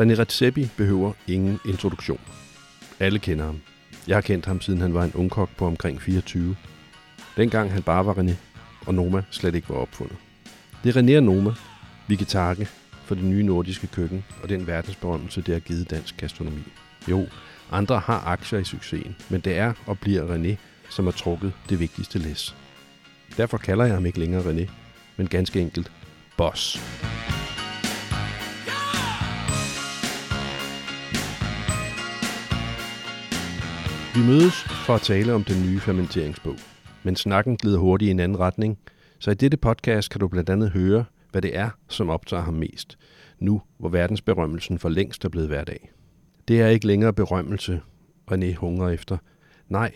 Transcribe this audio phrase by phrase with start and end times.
[0.00, 2.20] René Redzepi behøver ingen introduktion.
[3.00, 3.60] Alle kender ham.
[4.08, 6.56] Jeg har kendt ham, siden han var en ungkok på omkring 24.
[7.36, 8.32] Dengang han bare var René,
[8.86, 10.16] og Noma slet ikke var opfundet.
[10.84, 11.50] Det er René og Noma,
[12.08, 12.68] vi kan takke
[13.04, 16.62] for det nye nordiske køkken og den verdensberømmelse, det har givet dansk gastronomi.
[17.08, 17.26] Jo,
[17.70, 20.56] andre har aktier i succesen, men det er og bliver René,
[20.90, 22.56] som har trukket det vigtigste læs.
[23.36, 24.70] Derfor kalder jeg ham ikke længere René,
[25.16, 25.92] men ganske enkelt
[26.36, 26.80] Boss.
[34.16, 34.54] Vi mødes
[34.86, 36.54] for at tale om den nye fermenteringsbog,
[37.02, 38.78] men snakken glider hurtigt i en anden retning,
[39.18, 42.54] så i dette podcast kan du blandt andet høre, hvad det er, som optager ham
[42.54, 42.98] mest,
[43.38, 45.90] nu hvor verdensberømmelsen for længst er blevet hverdag.
[46.48, 47.80] Det er ikke længere berømmelse,
[48.32, 49.18] René hungrer efter.
[49.68, 49.92] Nej,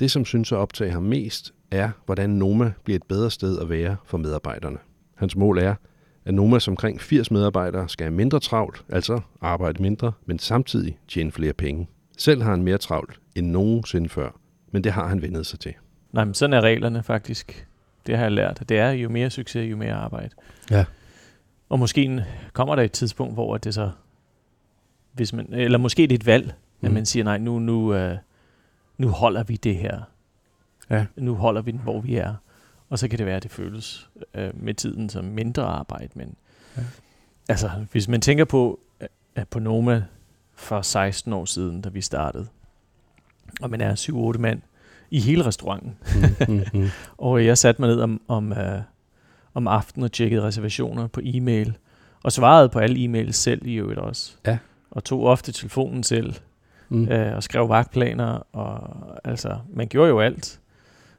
[0.00, 3.70] det som synes at optage ham mest, er, hvordan Noma bliver et bedre sted at
[3.70, 4.78] være for medarbejderne.
[5.14, 5.74] Hans mål er,
[6.24, 11.32] at Nomas omkring 80 medarbejdere skal have mindre travlt, altså arbejde mindre, men samtidig tjene
[11.32, 11.88] flere penge.
[12.16, 14.30] Selv har han mere travlt end nogensinde før,
[14.70, 15.74] men det har han vendet sig til.
[16.12, 17.68] Nej, men sådan er reglerne faktisk.
[18.06, 18.68] Det har jeg lært.
[18.68, 20.30] Det er jo mere succes, jo mere arbejde.
[20.70, 20.84] Ja.
[21.68, 23.90] Og måske kommer der et tidspunkt, hvor det så,
[25.12, 26.86] hvis man, eller måske det er et valg, mm.
[26.86, 28.16] at man siger, nej, nu, nu, uh,
[28.98, 30.00] nu holder vi det her.
[30.90, 31.06] Ja.
[31.16, 32.34] Nu holder vi den, hvor vi er.
[32.90, 36.08] Og så kan det være, at det føles uh, med tiden som mindre arbejde.
[36.14, 36.34] Men
[36.76, 36.82] ja.
[37.48, 38.80] altså, hvis man tænker på,
[39.34, 40.02] at på Noma
[40.64, 42.46] for 16 år siden, da vi startede,
[43.60, 43.94] og man er
[44.34, 44.62] 7-8 mand
[45.10, 45.96] i hele restauranten.
[46.48, 46.88] Mm, mm, mm.
[47.18, 48.82] og jeg satte mig ned om, om, uh,
[49.54, 51.76] om aftenen og tjekkede reservationer på e-mail,
[52.22, 54.36] og svarede på alle e-mails selv i øvrigt også.
[54.46, 54.58] Ja.
[54.90, 56.34] Og tog ofte telefonen selv,
[56.88, 57.08] mm.
[57.12, 58.80] uh, og skrev vagtplaner, og
[59.24, 60.60] altså, man gjorde jo alt.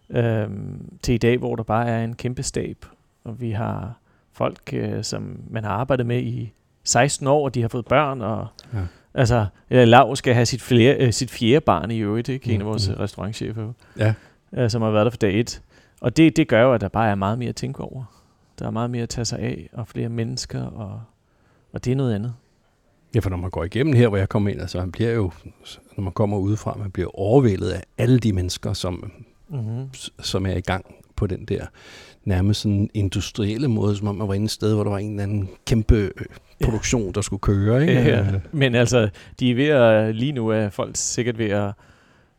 [0.09, 0.55] Uh,
[1.03, 2.85] til i dag, hvor der bare er en kæmpe stab,
[3.23, 3.99] og vi har
[4.33, 8.21] folk, uh, som man har arbejdet med i 16 år, og de har fået børn,
[8.21, 8.79] og ja.
[9.15, 12.53] Altså, Lav skal have sit, flere, øh, sit fjerde barn i øvrigt, ikke?
[12.53, 12.95] En af vores mm.
[12.95, 14.13] restaurantchefer, ja.
[14.53, 15.61] øh, som har været der for dag et.
[16.01, 18.03] Og det, det gør jo, at der bare er meget mere at tænke over.
[18.59, 21.01] Der er meget mere at tage sig af, og flere mennesker, og,
[21.73, 22.33] og det er noget andet.
[23.15, 25.31] Ja, for når man går igennem her, hvor jeg kommer ind, altså han bliver jo,
[25.97, 29.11] når man kommer udefra, man bliver overvældet af alle de mennesker, som,
[29.47, 29.89] mm-hmm.
[30.19, 31.65] som er i gang på den der
[32.23, 35.09] nærmest sådan industrielle måde, som om man var inde et sted, hvor der var en
[35.09, 36.11] eller anden kæmpe øh,
[36.63, 37.81] produktion, der skulle køre.
[37.81, 37.93] Ikke?
[37.93, 41.71] Ja, men altså, de er ved at, lige nu er folk sikkert ved at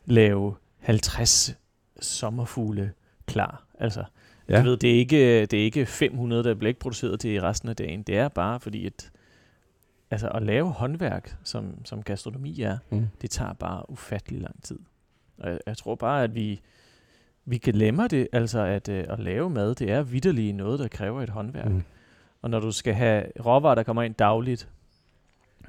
[0.04, 1.56] lave 50
[2.00, 2.92] sommerfugle
[3.26, 3.66] klar.
[3.78, 4.04] Altså,
[4.48, 4.58] ja.
[4.58, 7.68] du ved, det er, ikke, det er ikke 500, der bliver ikke produceret til resten
[7.68, 8.02] af dagen.
[8.02, 9.10] Det er bare fordi, at
[10.10, 13.06] altså, at lave håndværk, som, som gastronomi er, mm.
[13.22, 14.78] det tager bare ufattelig lang tid.
[15.38, 16.60] Og jeg, jeg tror bare, at vi,
[17.44, 21.22] vi glemmer det, altså at, øh, at lave mad, det er vidderligt noget, der kræver
[21.22, 21.70] et håndværk.
[21.70, 21.82] Mm.
[22.46, 24.68] Og når du skal have råvarer, der kommer ind dagligt,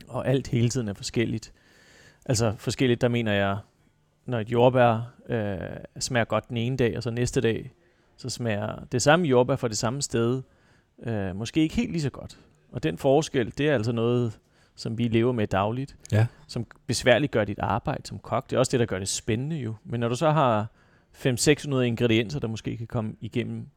[0.07, 1.53] og alt hele tiden er forskelligt.
[2.25, 3.57] Altså forskelligt, der mener jeg,
[4.25, 5.57] når et jordbær øh,
[5.99, 7.73] smager godt den ene dag, og så næste dag,
[8.17, 10.41] så smager det samme jordbær fra det samme sted,
[11.03, 12.37] øh, måske ikke helt lige så godt.
[12.71, 14.39] Og den forskel, det er altså noget,
[14.75, 16.27] som vi lever med dagligt, ja.
[16.47, 18.49] som besværligt gør dit arbejde som kok.
[18.49, 19.73] Det er også det, der gør det spændende jo.
[19.83, 20.67] Men når du så har
[21.13, 23.67] 500-600 ingredienser, der måske kan komme igennem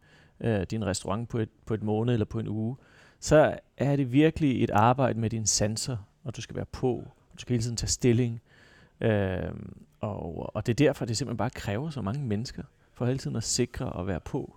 [0.40, 2.76] øh, din restaurant på et, på et måned eller på en uge,
[3.20, 7.34] så er det virkelig et arbejde med dine sanser, og du skal være på, og
[7.34, 8.41] du skal hele tiden tage stilling.
[9.00, 9.38] Øh,
[10.00, 12.62] og, og det er derfor, det simpelthen bare kræver så mange mennesker,
[12.94, 14.56] for hele tiden at sikre at være på.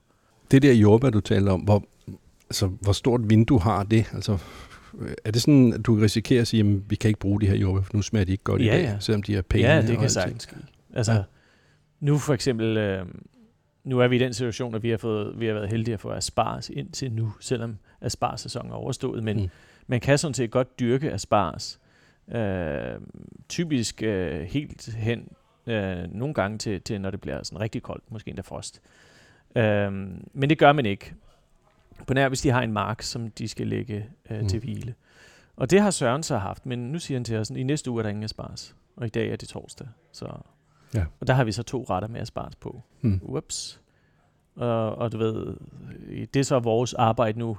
[0.51, 1.83] Det der jordbær, du taler om, hvor,
[2.49, 4.05] altså, hvor stort vindue har det?
[4.13, 4.37] Altså,
[5.25, 7.55] er det sådan, at du risikerer at sige, at vi kan ikke bruge de her
[7.55, 8.99] jordbær, for nu smager de ikke godt ja, i dag, ja.
[8.99, 9.67] selvom de er pæne?
[9.67, 10.55] Ja, det kan sagtens ske.
[10.93, 11.23] Altså, ja.
[11.99, 13.05] nu for eksempel, øh,
[13.83, 15.99] nu er vi i den situation, at vi har, fået, vi har været heldige at
[15.99, 19.49] få asparges ind til nu, selvom asparges-sæsonen er overstået, men mm.
[19.87, 21.79] man kan sådan set godt dyrke asparges.
[22.31, 22.99] Øh,
[23.49, 25.27] typisk øh, helt hen,
[25.67, 28.81] øh, nogle gange til, til, når det bliver sådan rigtig koldt, måske endda frost.
[29.55, 29.91] Øh,
[30.33, 31.13] men det gør man ikke.
[32.07, 34.47] På nær, hvis de har en mark, som de skal lægge øh, mm.
[34.47, 34.93] til hvile.
[35.55, 37.91] Og det har Søren så haft, men nu siger han til os, at i næste
[37.91, 39.87] uge er der ingen asparges, og i dag er det torsdag.
[40.11, 40.25] Så
[40.93, 41.05] Ja.
[41.19, 42.81] Og der har vi så to retter med asparges på.
[43.01, 43.19] Mm.
[43.23, 43.81] Ups.
[44.55, 45.57] Og, og du ved,
[46.33, 47.57] det er så vores arbejde nu.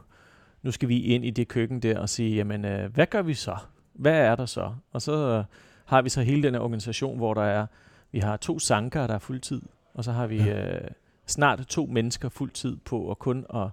[0.62, 3.34] Nu skal vi ind i det køkken der og sige, jamen, øh, hvad gør vi
[3.34, 3.56] så?
[3.92, 4.72] Hvad er der så?
[4.92, 5.44] Og så øh,
[5.84, 7.66] har vi så hele den her organisation, hvor der er,
[8.12, 9.62] vi har to sanker, der er fuldtid,
[9.94, 10.76] og så har vi ja.
[10.76, 10.90] øh,
[11.26, 13.68] snart to mennesker fuldtid på at kun at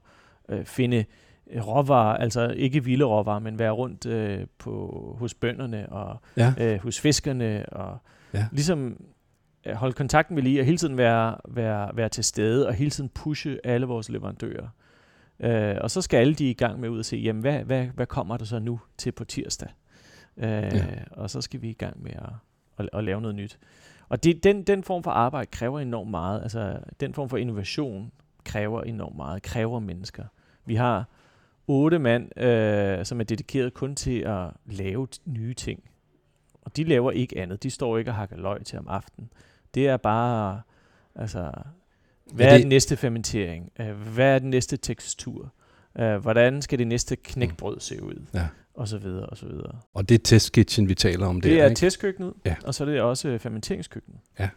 [0.49, 1.05] øh, finde
[1.55, 6.53] råvarer, altså ikke vilde råvarer, men være rundt øh, på, hos bønderne og ja.
[6.57, 7.97] øh, hos fiskerne og
[8.33, 8.47] ja.
[8.51, 9.03] ligesom
[9.73, 13.09] holde kontakten ved lige, og hele tiden være, være, være til stede, og hele tiden
[13.09, 14.67] pushe alle vores leverandører.
[15.39, 17.85] Uh, og så skal alle de i gang med ud og se, jamen hvad, hvad,
[17.85, 19.69] hvad kommer der så nu til på tirsdag?
[20.37, 20.85] Øh, ja.
[21.11, 22.29] Og så skal vi i gang med at,
[22.77, 23.59] at, at lave noget nyt.
[24.09, 26.41] Og det, den, den form for arbejde kræver enormt meget.
[26.41, 28.11] Altså, den form for innovation
[28.43, 30.23] kræver enormt meget, kræver mennesker.
[30.65, 31.05] Vi har
[31.67, 35.83] otte mand, øh, som er dedikeret kun til at lave nye ting.
[36.61, 37.63] Og de laver ikke andet.
[37.63, 39.29] De står ikke og hakker løg til om aftenen.
[39.73, 40.61] Det er bare,
[41.15, 41.51] altså,
[42.33, 42.55] hvad er, det...
[42.55, 43.71] er den næste fermentering?
[43.79, 45.53] Uh, hvad er den næste tekstur?
[45.99, 48.25] Uh, hvordan skal det næste knækbrød se ud?
[48.33, 48.47] Ja.
[48.73, 49.79] Og så videre, og så videre.
[49.93, 51.75] Og det er testkitchen, vi taler om der, Det er ikke?
[51.75, 52.55] testkøkkenet, ja.
[52.63, 54.19] og så er det også fermenteringskøkkenet.
[54.39, 54.49] Ja.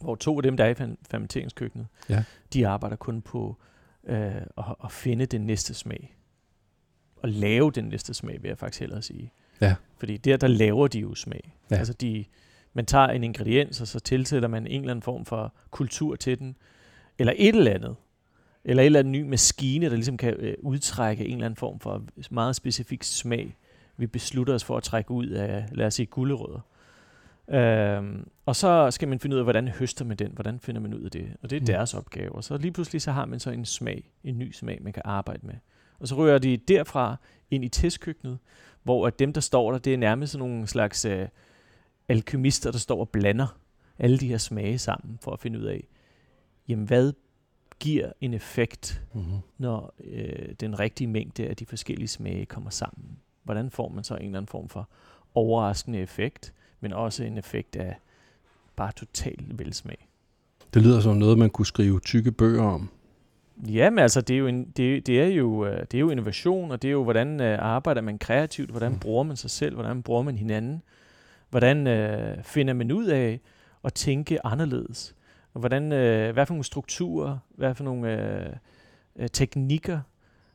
[0.00, 2.24] Hvor to af dem, der er i fermenteringskøkkenet, ja.
[2.52, 3.56] de arbejder kun på
[4.02, 4.44] uh, at,
[4.84, 6.16] at finde den næste smag.
[7.16, 9.32] Og lave den næste smag, vil jeg faktisk hellere sige.
[9.60, 9.74] Ja.
[9.98, 11.56] Fordi der, der laver de jo smag.
[11.70, 11.76] Ja.
[11.76, 12.24] Altså de,
[12.74, 16.38] man tager en ingrediens, og så tilsætter man en eller anden form for kultur til
[16.38, 16.56] den,
[17.18, 17.96] eller et eller andet,
[18.64, 21.80] eller en eller anden ny maskine, der ligesom kan øh, udtrække en eller anden form
[21.80, 23.56] for meget specifik smag,
[23.96, 26.60] vi beslutter os for at trække ud af, lad os sige, gulerødder.
[27.50, 30.94] Øhm, og så skal man finde ud af, hvordan høster man den, hvordan finder man
[30.94, 31.66] ud af det, og det er mm.
[31.66, 32.32] deres opgave.
[32.32, 35.02] Og så lige pludselig så har man så en smag, en ny smag, man kan
[35.04, 35.54] arbejde med.
[35.98, 37.16] Og så rører de derfra
[37.50, 38.38] ind i testkøkkenet,
[38.82, 41.28] hvor at dem, der står der, det er nærmest sådan nogle slags øh,
[42.10, 43.58] alkymister, der står og blander
[43.98, 45.88] alle de her smage sammen, for at finde ud af,
[46.68, 47.12] jamen hvad
[47.80, 49.38] giver en effekt, mm-hmm.
[49.58, 53.04] når øh, den rigtige mængde af de forskellige smage kommer sammen.
[53.42, 54.88] Hvordan får man så en eller anden form for
[55.34, 57.96] overraskende effekt, men også en effekt af
[58.76, 60.08] bare total velsmag.
[60.74, 62.88] Det lyder som noget, man kunne skrive tykke bøger om.
[63.68, 66.10] Ja, men altså, det er jo, en, det, det er jo, øh, det er jo
[66.10, 68.98] innovation, og det er jo, hvordan øh, arbejder man kreativt, hvordan mm.
[68.98, 70.82] bruger man sig selv, hvordan bruger man hinanden,
[71.50, 73.40] hvordan øh, finder man ud af
[73.84, 75.14] at tænke anderledes,
[75.54, 78.52] og hvordan, øh, hvad for nogle strukturer, hvad for nogle øh,
[79.16, 80.00] øh, teknikker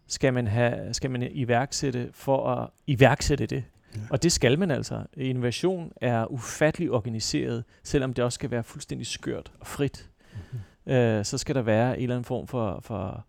[0.07, 3.63] skal man, have, skal man iværksætte for at iværksætte det.
[3.95, 3.99] Ja.
[4.09, 5.03] Og det skal man altså.
[5.17, 10.09] Innovation er ufattelig organiseret, selvom det også skal være fuldstændig skørt og frit.
[10.33, 13.25] Mm-hmm øh, så skal der være en eller anden form for, for,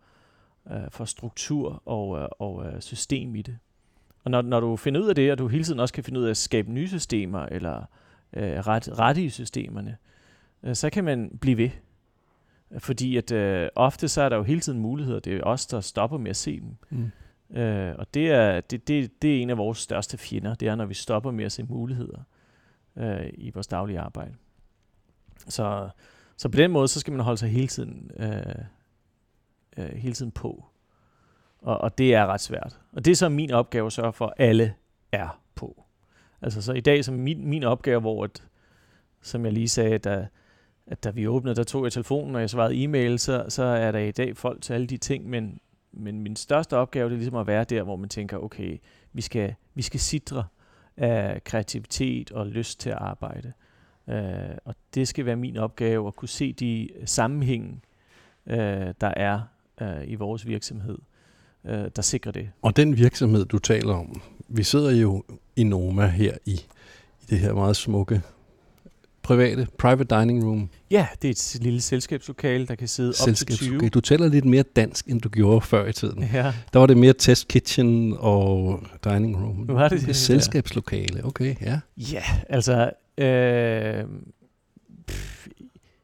[0.70, 3.58] øh, for struktur og, øh, og øh, system i det.
[4.26, 6.20] Og når, når du finder ud af det, og du hele tiden også kan finde
[6.20, 7.84] ud af at skabe nye systemer, eller
[8.32, 9.96] øh, ret, rette i systemerne,
[10.62, 11.70] øh, så kan man blive ved.
[12.78, 15.20] Fordi at øh, ofte så er der jo hele tiden muligheder.
[15.20, 16.76] Det er os, der stopper med at se dem.
[16.90, 17.58] Mm.
[17.58, 20.54] Øh, og det er, det, det, det er en af vores største fjender.
[20.54, 22.20] Det er, når vi stopper med at se muligheder
[22.96, 24.34] øh, i vores daglige arbejde.
[25.48, 25.88] Så
[26.36, 28.54] så på den måde, så skal man holde sig hele tiden, øh,
[29.76, 30.64] øh, hele tiden på.
[31.62, 32.80] Og, og det er ret svært.
[32.92, 34.74] Og det er så min opgave at sørge for, at alle
[35.12, 35.84] er på.
[36.42, 38.42] Altså så i dag, som min, min opgave, hvor at,
[39.22, 40.26] som jeg lige sagde, da,
[40.86, 43.92] at da vi åbnede, der tog jeg telefonen, og jeg svarede e-mail, så, så er
[43.92, 45.60] der i dag folk til alle de ting, men,
[45.92, 48.78] men min største opgave, det er ligesom at være der, hvor man tænker, okay,
[49.12, 50.44] vi skal, vi skal sidre
[50.96, 53.52] af kreativitet og lyst til at arbejde.
[54.08, 57.80] Øh, og det skal være min opgave at kunne se de sammenhænge,
[58.46, 59.40] øh, der er
[59.80, 60.98] øh, i vores virksomhed,
[61.68, 62.50] øh, der sikrer det.
[62.62, 65.24] Og den virksomhed, du taler om, vi sidder jo
[65.56, 66.52] i Noma her i,
[67.20, 68.22] i det her meget smukke
[69.26, 70.70] private, private dining room.
[70.90, 73.88] Ja, det er et lille selskabslokale, der kan sidde op til 20.
[73.88, 76.28] Du taler lidt mere dansk, end du gjorde før i tiden.
[76.32, 76.52] Ja.
[76.72, 79.56] Der var det mere test kitchen og dining room.
[79.56, 81.80] Nu var det, det er selskabslokale, okay, ja.
[81.96, 84.04] Ja, altså øh,
[85.06, 85.46] pff,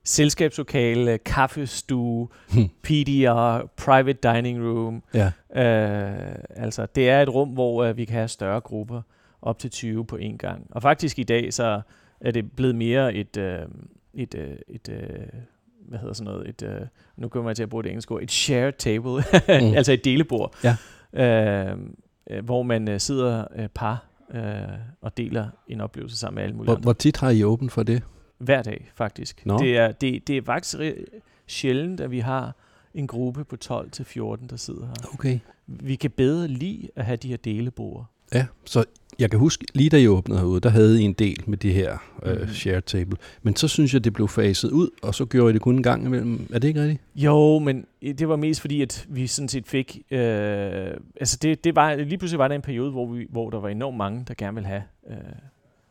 [0.04, 2.69] selskabslokale, kaffestue, hmm.
[2.83, 5.02] PDR, private dining room.
[5.14, 5.31] Ja.
[5.56, 9.02] Øh, altså, det er et rum, hvor uh, vi kan have større grupper,
[9.42, 10.66] op til 20 på en gang.
[10.71, 11.80] Og faktisk i dag, så
[12.21, 13.44] er det blevet mere et, uh,
[14.14, 15.40] et, uh, et uh,
[15.88, 18.23] hvad hedder sådan noget, et, uh, nu kommer jeg til at bruge det engelske ord,
[18.23, 19.23] et shared table,
[19.61, 19.75] mm.
[19.78, 21.73] altså et delebord, ja.
[21.73, 24.68] uh, hvor man uh, sidder uh, par øh,
[25.00, 26.82] og deler en oplevelse sammen med alle mulige hvor, andre.
[26.85, 28.02] Hvor tit har I åbent for det?
[28.38, 29.47] Hver dag, faktisk.
[29.47, 29.59] No.
[29.59, 30.78] Det, er, det, det er faktisk
[31.47, 32.56] sjældent, at vi har
[32.95, 35.15] en gruppe på 12 til 14, der sidder her.
[35.15, 35.39] Okay.
[35.67, 38.07] Vi kan bedre lide at have de her delebord.
[38.35, 38.85] Ja, så
[39.19, 41.75] jeg kan huske, lige da I åbnede herude, der havde I en del med det
[41.75, 42.49] her uh, mm.
[42.49, 43.17] share table.
[43.43, 45.83] Men så synes jeg, det blev faset ud, og så gjorde I det kun en
[45.83, 46.49] gang imellem.
[46.53, 47.01] Er det ikke rigtigt?
[47.15, 49.99] Jo, men det var mest fordi, at vi sådan set fik...
[50.11, 53.61] Uh, altså, det, det var, lige pludselig var der en periode, hvor, vi, hvor der
[53.61, 54.83] var enormt mange, der gerne ville have...
[55.03, 55.15] Uh,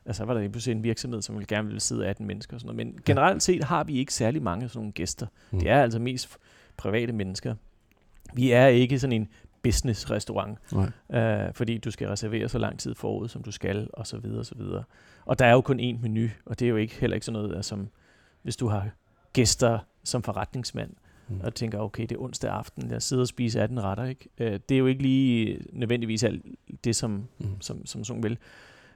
[0.05, 2.61] altså, var der lige pludselig en virksomhed, som ville gerne ville sidde 18 mennesker og
[2.61, 2.87] sådan noget.
[2.87, 5.27] Men generelt set har vi ikke særlig mange sådan nogle gæster.
[5.51, 5.59] Mm.
[5.59, 6.37] Det er altså mest
[6.81, 7.55] private mennesker.
[8.33, 9.27] Vi er ikke sådan en
[9.63, 10.57] business-restaurant,
[11.11, 14.39] øh, fordi du skal reservere så lang tid forud, som du skal, og så videre,
[14.39, 14.83] og så videre.
[15.25, 17.41] Og der er jo kun én menu, og det er jo ikke heller ikke sådan
[17.41, 17.87] noget, altså, som
[18.41, 18.89] hvis du har
[19.33, 20.93] gæster som forretningsmand,
[21.27, 21.41] mm.
[21.43, 24.29] og tænker, okay, det er onsdag aften, jeg sidder og spiser 18 retter, ikke?
[24.37, 26.45] Øh, det er jo ikke lige nødvendigvis alt
[26.83, 27.61] det, som, mm.
[27.61, 28.37] som, som sådan vil.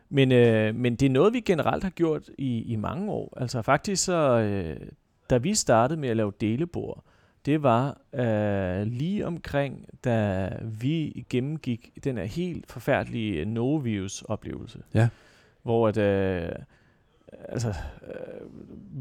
[0.09, 3.33] Men, øh, men det er noget, vi generelt har gjort i, i mange år.
[3.37, 4.87] Altså faktisk så, øh,
[5.29, 7.03] da vi startede med at lave delebord,
[7.45, 14.83] det var øh, lige omkring, da vi gennemgik den her helt forfærdelige Novius-oplevelse.
[14.93, 15.09] Ja.
[15.63, 16.51] Hvor at, øh,
[17.49, 17.69] altså,
[18.07, 18.47] øh,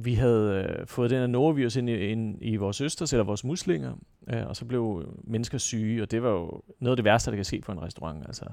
[0.05, 3.45] vi havde øh, fået den her norovirus ind i, ind i vores østers, eller vores
[3.45, 3.93] muslinger,
[4.29, 7.37] øh, og så blev mennesker syge, og det var jo noget af det værste, der
[7.37, 8.27] kan ske på en restaurant.
[8.27, 8.45] Altså.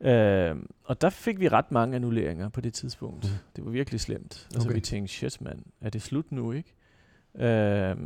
[0.00, 3.24] Øh, og der fik vi ret mange annulleringer på det tidspunkt.
[3.24, 3.30] Mm.
[3.56, 4.48] Det var virkelig slemt.
[4.54, 4.74] Altså okay.
[4.74, 6.74] vi tænkte, shit mand, er det slut nu, ikke?
[7.34, 7.96] Øh,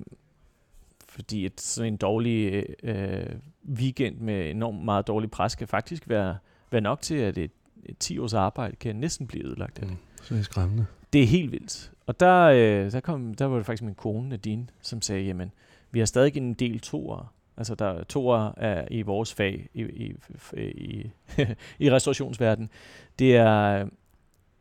[1.15, 3.27] fordi et, sådan en dårlig øh,
[3.69, 6.37] weekend med enormt meget dårlig pres kan faktisk være,
[6.71, 7.51] være nok til, at et,
[7.85, 9.91] et 10 års arbejde kan næsten blive ødelagt af det.
[9.91, 10.23] Mm.
[10.23, 10.87] Så er det skræmmende.
[11.13, 11.93] Det er helt vildt.
[12.07, 15.53] Og der, øh, der, kom, der var det faktisk min kone, Nadine, som sagde, jamen,
[15.91, 17.33] vi har stadig en del toer.
[17.57, 20.15] Altså, der er toer er i vores fag i, i,
[20.57, 21.11] i,
[21.85, 22.71] i restaurationsverdenen.
[23.19, 23.85] Det er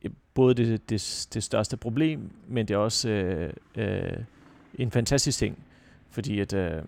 [0.04, 4.18] øh, både det, det, det største problem, men det er også øh, øh,
[4.76, 5.58] en fantastisk ting.
[6.14, 6.84] Fordi at, øh,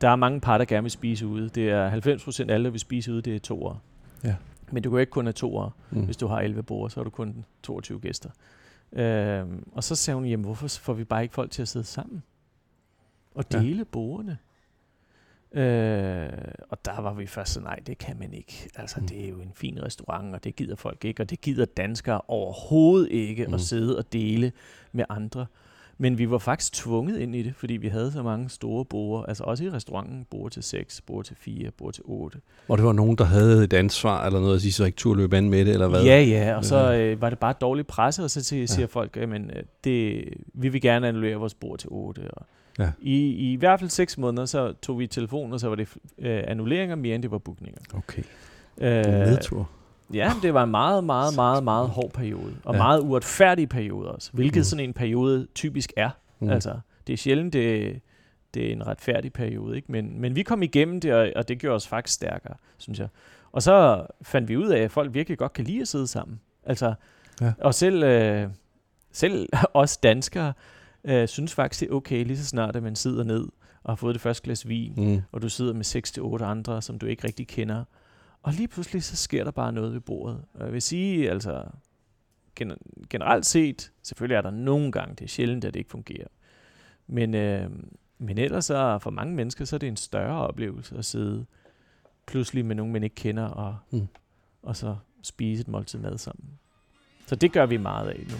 [0.00, 1.48] der er mange par, der gerne vil spise ude.
[1.48, 3.76] Det er 90% af alle, der vil spise ude, det er toer.
[4.24, 4.34] Ja.
[4.70, 5.74] Men du kan ikke kun have to år.
[5.90, 6.04] Mm.
[6.04, 8.30] Hvis du har 11 bord, så har du kun 22 gæster.
[8.92, 11.84] Øhm, og så sagde hun, jamen hvorfor får vi bare ikke folk til at sidde
[11.84, 12.22] sammen?
[13.34, 13.84] Og dele ja.
[13.84, 14.38] bordene.
[15.52, 16.28] Øh,
[16.68, 18.70] og der var vi først så, nej, det kan man ikke.
[18.74, 19.06] Altså, mm.
[19.06, 22.20] det er jo en fin restaurant, og det gider folk ikke, og det gider danskere
[22.28, 23.54] overhovedet ikke mm.
[23.54, 24.52] at sidde og dele
[24.92, 25.46] med andre.
[26.02, 29.22] Men vi var faktisk tvunget ind i det, fordi vi havde så mange store borer.
[29.22, 32.38] Altså også i restauranten, borer til 6, borer til 4, borer til 8.
[32.68, 35.20] Og det var nogen, der havde et ansvar eller noget, at de så ikke turde
[35.20, 36.04] løbe an med det, eller hvad?
[36.04, 38.84] Ja, ja, og så øh, var det bare dårligt presse, og så siger ja.
[38.84, 39.40] folk, at øh,
[39.84, 42.30] det, vi vil gerne annullere vores bord til 8.
[42.30, 42.46] Og
[42.78, 42.90] ja.
[43.00, 46.42] i, I hvert fald 6 måneder, så tog vi telefonen, og så var det øh,
[46.46, 47.80] annulleringer mere, end det var bookninger.
[47.94, 48.22] Okay.
[48.80, 49.70] Øh, nedtur.
[50.12, 52.56] Ja, det var en meget, meget, meget, meget hård periode.
[52.64, 52.78] Og ja.
[52.78, 54.30] meget uretfærdig periode også.
[54.32, 54.64] Hvilket mm.
[54.64, 56.10] sådan en periode typisk er.
[56.40, 56.50] Mm.
[56.50, 56.74] Altså,
[57.06, 58.00] det er sjældent, det,
[58.54, 59.76] det er en retfærdig periode.
[59.76, 59.92] Ikke?
[59.92, 63.08] Men, men vi kom igennem det, og, og det gjorde os faktisk stærkere, synes jeg.
[63.52, 66.40] Og så fandt vi ud af, at folk virkelig godt kan lide at sidde sammen.
[66.64, 66.94] Altså,
[67.40, 67.52] ja.
[67.60, 68.48] Og selv, øh,
[69.12, 70.52] selv os danskere
[71.04, 73.48] øh, synes faktisk, det er okay lige så snart, at man sidder ned
[73.84, 75.22] og har fået det første glas vin, mm.
[75.32, 77.84] og du sidder med 6-8 andre, som du ikke rigtig kender,
[78.42, 80.44] og lige pludselig, så sker der bare noget ved bordet.
[80.54, 81.64] Og jeg vil sige, altså,
[83.10, 86.28] generelt set, selvfølgelig er der nogle gange, det er sjældent, at det ikke fungerer.
[87.06, 87.70] Men, øh,
[88.18, 91.46] men ellers så for mange mennesker, så er det en større oplevelse at sidde
[92.26, 94.08] pludselig med nogen, man ikke kender, og, mm.
[94.62, 96.58] og så spise et måltid mad sammen.
[97.26, 98.36] Så det gør vi meget af nu.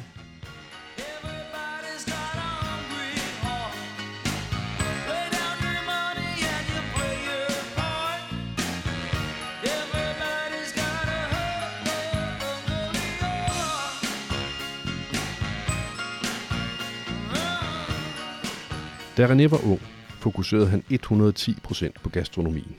[19.16, 22.76] Da René var ung, fokuserede han 110% på gastronomien.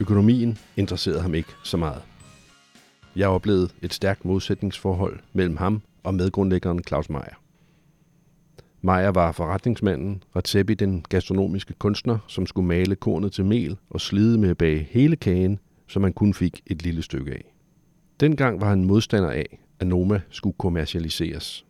[0.00, 2.02] Økonomien interesserede ham ikke så meget.
[3.16, 7.40] Jeg oplevede et stærkt modsætningsforhold mellem ham og medgrundlæggeren Claus Meier.
[8.80, 14.38] Meier var forretningsmanden, Ratsebi den gastronomiske kunstner, som skulle male kornet til mel og slide
[14.38, 15.58] med at bage hele kagen,
[15.88, 17.54] så man kun fik et lille stykke af.
[18.20, 21.64] Dengang var han modstander af, at Noma skulle kommercialiseres.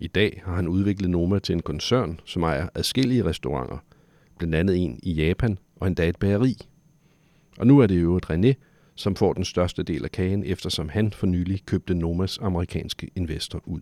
[0.00, 3.78] I dag har han udviklet Noma til en koncern, som ejer adskillige restauranter,
[4.38, 6.56] blandt andet en i Japan og endda et bageri.
[7.58, 8.52] Og nu er det jo et René,
[8.94, 13.62] som får den største del af kagen, eftersom han for nylig købte Nomas amerikanske investor
[13.66, 13.80] ud.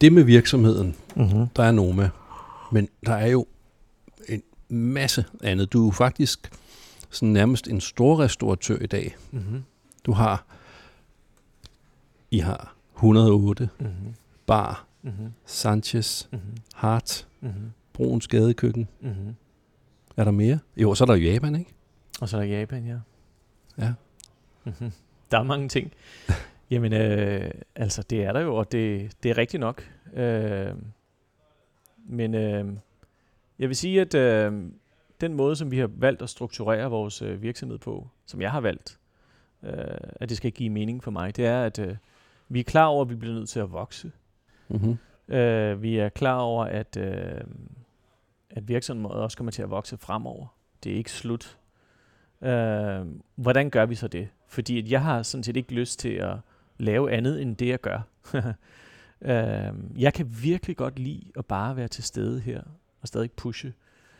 [0.00, 1.46] Det med virksomheden, mm-hmm.
[1.56, 2.10] der er Noma,
[2.72, 3.46] men der er jo
[4.28, 5.72] en masse andet.
[5.72, 6.50] Du er jo faktisk
[7.10, 9.16] sådan nærmest en stor restauratør i dag.
[9.30, 9.62] Mm-hmm.
[10.06, 10.44] Du har,
[12.30, 14.14] I har 108, mm-hmm.
[14.46, 15.32] Bar, mm-hmm.
[15.44, 16.56] Sanchez, mm-hmm.
[16.74, 17.72] Hart, mm-hmm.
[17.92, 18.88] Bruns Gadekøkken.
[19.00, 19.34] Mm-hmm.
[20.16, 20.58] Er der mere?
[20.76, 21.74] Jo, så er der Japan, ikke?
[22.20, 22.98] Og så er der Japan, ja.
[23.78, 23.92] Ja.
[24.64, 24.92] Mm-hmm.
[25.30, 25.92] Der er mange ting.
[26.70, 29.82] Jamen, øh, altså, det er der jo, og det, det er rigtigt nok.
[30.14, 30.74] Øh,
[32.06, 32.66] men øh,
[33.58, 34.52] jeg vil sige, at øh,
[35.20, 38.60] den måde, som vi har valgt at strukturere vores øh, virksomhed på, som jeg har
[38.60, 38.98] valgt,
[39.62, 39.72] øh,
[40.14, 41.96] at det skal give mening for mig, det er, at øh,
[42.50, 44.12] vi er klar over, at vi bliver nødt til at vokse.
[44.68, 44.98] Mm-hmm.
[45.34, 47.40] Øh, vi er klar over, at, øh,
[48.50, 50.46] at virksomheden også kommer til at vokse fremover.
[50.84, 51.58] Det er ikke slut.
[52.42, 54.28] Øh, hvordan gør vi så det?
[54.48, 56.36] Fordi at jeg har sådan set ikke lyst til at
[56.78, 58.00] lave andet end det, jeg gør.
[59.30, 62.62] øh, jeg kan virkelig godt lide at bare være til stede her
[63.00, 63.72] og stadig pushe.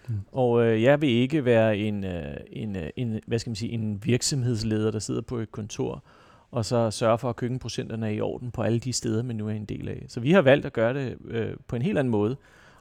[0.08, 0.20] Mm.
[0.32, 3.72] Og øh, jeg vil ikke være en, øh, en, øh, en, hvad skal man sige,
[3.72, 6.04] en virksomhedsleder, der sidder på et kontor
[6.50, 9.48] og så sørge for, at køkkenprocenterne er i orden på alle de steder, man nu
[9.48, 10.04] er en del af.
[10.08, 12.36] Så vi har valgt at gøre det øh, på en helt anden måde,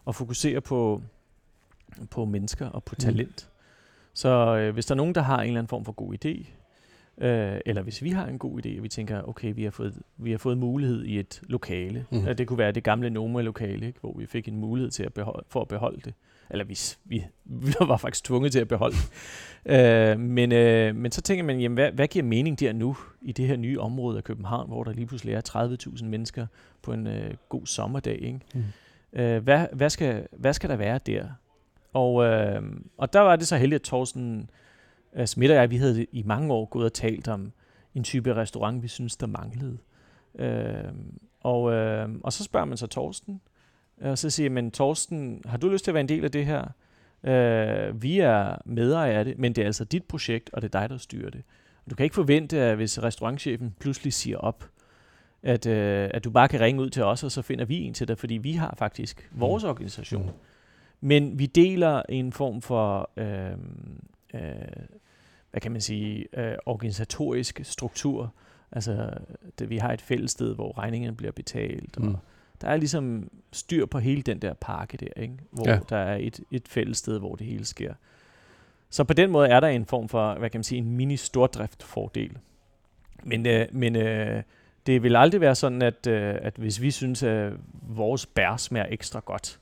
[0.06, 1.02] og fokusere på,
[2.10, 3.02] på mennesker og på mm.
[3.02, 3.50] talent.
[3.50, 3.56] Mm.
[4.14, 6.48] Så øh, hvis der er nogen, der har en eller anden form for god idé,
[7.26, 10.02] øh, eller hvis vi har en god idé, og vi tænker, okay, vi har fået,
[10.18, 12.06] vi har fået mulighed i et lokale.
[12.12, 12.36] Mm.
[12.36, 15.46] det kunne være det gamle Noma-lokale, ikke, hvor vi fik en mulighed til at beholde,
[15.50, 16.14] for at beholde det.
[16.50, 18.96] Eller vi, vi, vi var faktisk tvunget til at beholde
[19.66, 23.32] øh, men, øh, men så tænker man, jamen, hvad, hvad giver mening der nu i
[23.32, 26.48] det her nye område af København, hvor der lige pludselig er 30.000 mennesker
[26.82, 28.22] på en øh, god sommerdag?
[28.22, 28.40] Ikke?
[28.54, 28.64] Mm.
[29.20, 31.26] Øh, hvad, hvad, skal, hvad skal der være der?
[31.94, 32.62] Og, øh,
[32.98, 34.50] og der var det så heldigt, at Thorsten
[35.20, 37.52] uh, Smidt og jeg, vi havde i mange år gået og talt om
[37.96, 39.78] en type restaurant, vi synes, der manglede.
[40.34, 40.94] Uh,
[41.40, 43.42] og, uh, og så spørger man så Thorsten,
[44.02, 46.46] og så siger man, Thorsten, har du lyst til at være en del af det
[46.46, 46.66] her?
[47.24, 50.80] Uh, vi er medejere af det, men det er altså dit projekt, og det er
[50.80, 51.44] dig, der styrer det.
[51.86, 54.70] Og du kan ikke forvente, at hvis restaurantchefen pludselig siger op,
[55.44, 55.74] at, uh,
[56.16, 58.18] at du bare kan ringe ud til os, og så finder vi en til dig,
[58.18, 59.70] fordi vi har faktisk vores mm.
[59.70, 60.26] organisation.
[60.26, 60.32] Mm.
[61.02, 63.52] Men vi deler en form for, øh,
[64.34, 64.52] øh,
[65.52, 68.34] hvad kan man sige, øh, organisatorisk struktur.
[68.72, 69.10] Altså,
[69.60, 72.16] det, vi har et fælles sted, hvor regningen bliver betalt, mm.
[72.62, 75.34] Der er ligesom styr på hele den der pakke der, ikke?
[75.52, 75.80] hvor ja.
[75.90, 77.94] der er et, et fælles sted, hvor det hele sker.
[78.90, 82.38] Så på den måde er der en form for, hvad kan man sige, en mini-stordrift-fordel.
[83.24, 84.44] Men, øh, men øh,
[84.86, 88.86] det vil aldrig være sådan, at, øh, at hvis vi synes, at vores bær smager
[88.90, 89.60] ekstra godt,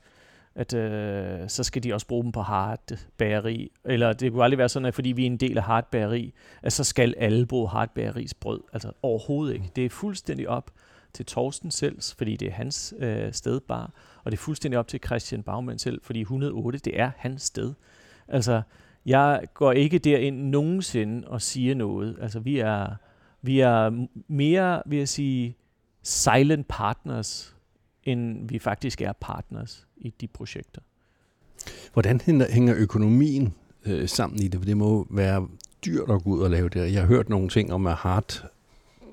[0.54, 3.70] at øh, så skal de også bruge dem på hard bageri.
[3.84, 6.34] Eller det kunne aldrig være sådan, at fordi vi er en del af hard bageri,
[6.62, 8.60] at så skal alle bruge hard bageris brød.
[8.72, 9.70] Altså overhovedet ikke.
[9.76, 10.70] Det er fuldstændig op
[11.12, 13.90] til Torsten selv, fordi det er hans øh, stedbar,
[14.24, 17.74] og det er fuldstændig op til Christian Baumann selv, fordi 108, det er hans sted.
[18.28, 18.62] Altså,
[19.06, 22.16] jeg går ikke derind nogensinde og siger noget.
[22.20, 22.86] Altså, vi er,
[23.42, 25.56] vi er mere, vil jeg sige,
[26.02, 27.56] silent partners,
[28.04, 30.80] end vi faktisk er partners i de projekter.
[31.92, 33.54] Hvordan hænger økonomien
[33.86, 34.60] øh, sammen i det?
[34.60, 35.48] For det må være
[35.84, 36.92] dyrt at gå ud og lave det.
[36.92, 38.44] Jeg har hørt nogle ting om, at Hart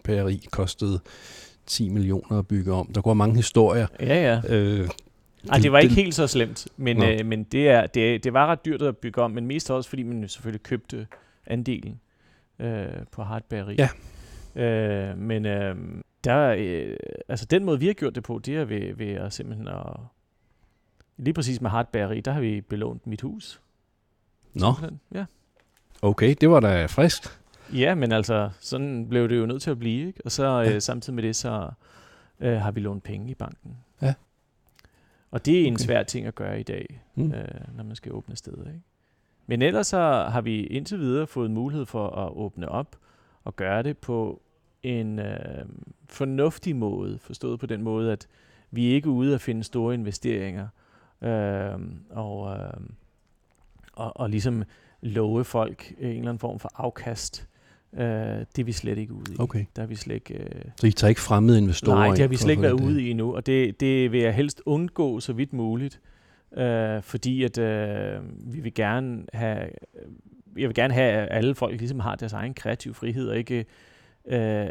[0.04, 1.00] Pæri kostede
[1.66, 2.88] 10 millioner at bygge om.
[2.88, 3.88] Der går mange historier.
[4.00, 4.56] Ja, ja.
[4.56, 4.90] Øh,
[5.50, 8.48] ej, det var ikke helt så slemt, men, øh, men det, er, det, det var
[8.48, 11.08] ret dyrt at bygge om, men mest også fordi man selvfølgelig købte
[11.48, 12.00] andelen
[12.60, 13.76] øh, på Hartberg.
[13.78, 13.90] Ja.
[14.64, 15.76] Øh, men øh,
[16.24, 16.98] der, øh,
[17.28, 20.00] altså den måde, vi har gjort det på, det er ved, ved at simpelthen at...
[21.18, 23.62] Lige præcis med Hartberg, der har vi belånt mit hus.
[24.54, 24.74] Nå.
[25.14, 25.26] Ja.
[26.02, 27.40] Okay, det var da friskt.
[27.74, 30.22] Ja, men altså, sådan blev det jo nødt til at blive, ikke?
[30.26, 30.74] Og så ja.
[30.74, 31.70] øh, samtidig med det, så
[32.40, 33.78] øh, har vi lånt penge i banken.
[34.02, 34.14] Ja.
[35.32, 35.84] Og det er en okay.
[35.84, 37.32] svær ting at gøre i dag, mm.
[37.32, 37.48] øh,
[37.78, 38.82] når man skal åbne steder, ikke?
[39.48, 42.96] Men ellers så har vi indtil videre fået mulighed for at åbne op
[43.44, 44.42] og gøre det på
[44.84, 45.66] en øh,
[46.10, 48.28] fornuftig måde, forstået på den måde, at
[48.72, 50.68] vi er ikke ude at finde store investeringer
[51.22, 52.82] øh, og, øh,
[53.94, 54.64] og, og ligesom
[55.02, 57.48] love folk en eller anden form for afkast.
[57.98, 59.36] Øh, det er vi slet ikke ude i.
[59.40, 59.66] Okay.
[59.76, 62.28] Der er vi slet ikke, øh, Så I tager ikke fremmede investorer Nej, det har
[62.28, 65.34] vi slet ikke været ude i endnu, og det, det vil jeg helst undgå så
[65.34, 66.02] vidt muligt,
[66.58, 68.20] øh, fordi at øh,
[68.54, 69.70] vi vil gerne have
[70.58, 73.66] jeg vil gerne have, at alle folk ligesom har deres egen kreative frihed, og ikke
[74.28, 74.68] øh,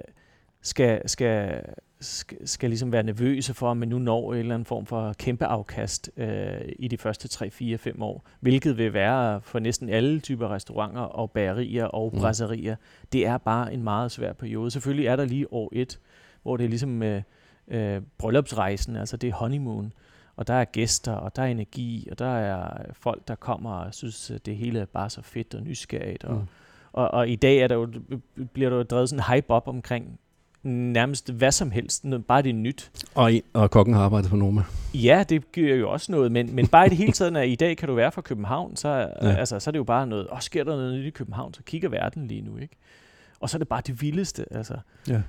[0.62, 1.62] skal, skal,
[2.04, 5.12] skal, skal ligesom være nervøse for, at man nu når en eller anden form for
[5.12, 9.88] kæmpe afkast øh, i de første 3, 4, 5 år, hvilket vil være for næsten
[9.88, 12.20] alle typer restauranter og bagerier og mm.
[12.20, 12.76] brasserier.
[13.12, 14.70] Det er bare en meget svær periode.
[14.70, 16.00] Selvfølgelig er der lige år et,
[16.42, 17.22] hvor det er ligesom øh,
[17.68, 19.92] øh, bryllupsrejsen, altså det er honeymoon,
[20.36, 23.94] og der er gæster, og der er energi, og der er folk, der kommer og
[23.94, 26.46] synes, at det hele er bare så fedt og nysgerrigt, og mm
[26.94, 27.88] og, og i dag er der jo,
[28.52, 30.20] bliver der jo drevet sådan en hype op omkring
[30.64, 32.90] nærmest hvad som helst, bare det er nyt.
[33.14, 34.62] Og, og kokken har arbejdet for Noma.
[34.94, 37.54] Ja, det gør jo også noget, men, men bare i det hele taget, når i
[37.54, 39.06] dag kan du være fra København, så, ja.
[39.22, 41.62] altså, så er det jo bare noget, og sker der noget nyt i København, så
[41.62, 42.76] kigger verden lige nu, ikke?
[43.40, 44.74] Og så er det bare det vildeste, altså.
[45.08, 45.22] Ja.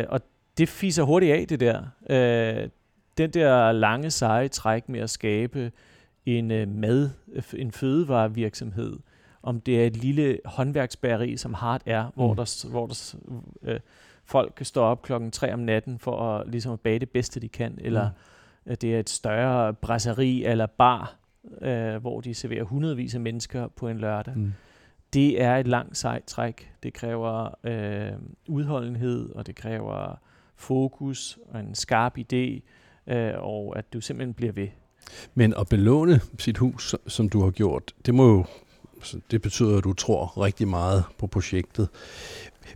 [0.00, 0.20] Øh, og
[0.58, 1.82] det fiser hurtigt af, det der.
[2.10, 2.68] Øh,
[3.18, 5.72] den der lange, seje træk med at skabe
[6.26, 7.10] en uh, mad,
[7.56, 8.98] en fødevarevirksomhed,
[9.42, 12.36] om det er et lille håndværksbæreri, som Hart er, hvor mm.
[12.36, 13.14] der, hvor der
[13.62, 13.80] øh,
[14.24, 17.48] folk står op klokken 3 om natten for at, ligesom at bage det bedste, de
[17.48, 18.10] kan, eller
[18.66, 18.76] mm.
[18.76, 21.16] det er et større brasserie eller bar,
[21.62, 24.36] øh, hvor de serverer hundredvis af mennesker på en lørdag.
[24.36, 24.52] Mm.
[25.12, 26.72] Det er et langt sejt træk.
[26.82, 28.12] Det kræver øh,
[28.48, 30.20] udholdenhed, og det kræver
[30.56, 32.60] fokus og en skarp idé,
[33.06, 34.68] øh, og at du simpelthen bliver ved.
[35.34, 38.44] Men at belåne sit hus, som du har gjort, det må jo
[39.04, 41.88] så det betyder, at du tror rigtig meget på projektet.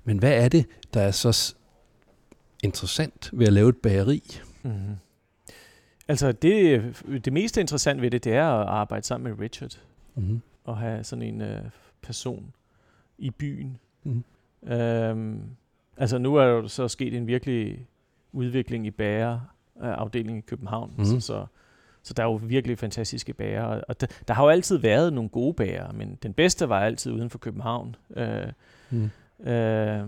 [0.05, 1.55] Men hvad er det, der er så
[2.62, 4.22] interessant ved at lave et bageri?
[4.62, 4.96] Mm-hmm.
[6.09, 6.83] Altså det,
[7.24, 9.79] det mest interessante ved det, det er at arbejde sammen med Richard.
[10.14, 10.40] Mm-hmm.
[10.64, 11.70] Og have sådan en uh,
[12.03, 12.53] person
[13.18, 13.79] i byen.
[14.05, 14.72] Mm-hmm.
[14.72, 15.40] Øhm,
[15.96, 17.87] altså nu er der så sket en virkelig
[18.33, 19.40] udvikling i bager
[19.81, 20.90] afdelingen i København.
[20.90, 21.05] Mm-hmm.
[21.05, 21.46] Så, så,
[22.03, 23.62] så der er jo virkelig fantastiske bager.
[23.64, 27.12] Og der, der har jo altid været nogle gode bager, men den bedste var altid
[27.12, 27.96] uden for København.
[28.16, 28.46] Øh,
[28.90, 29.11] mm.
[29.46, 30.01] Øh,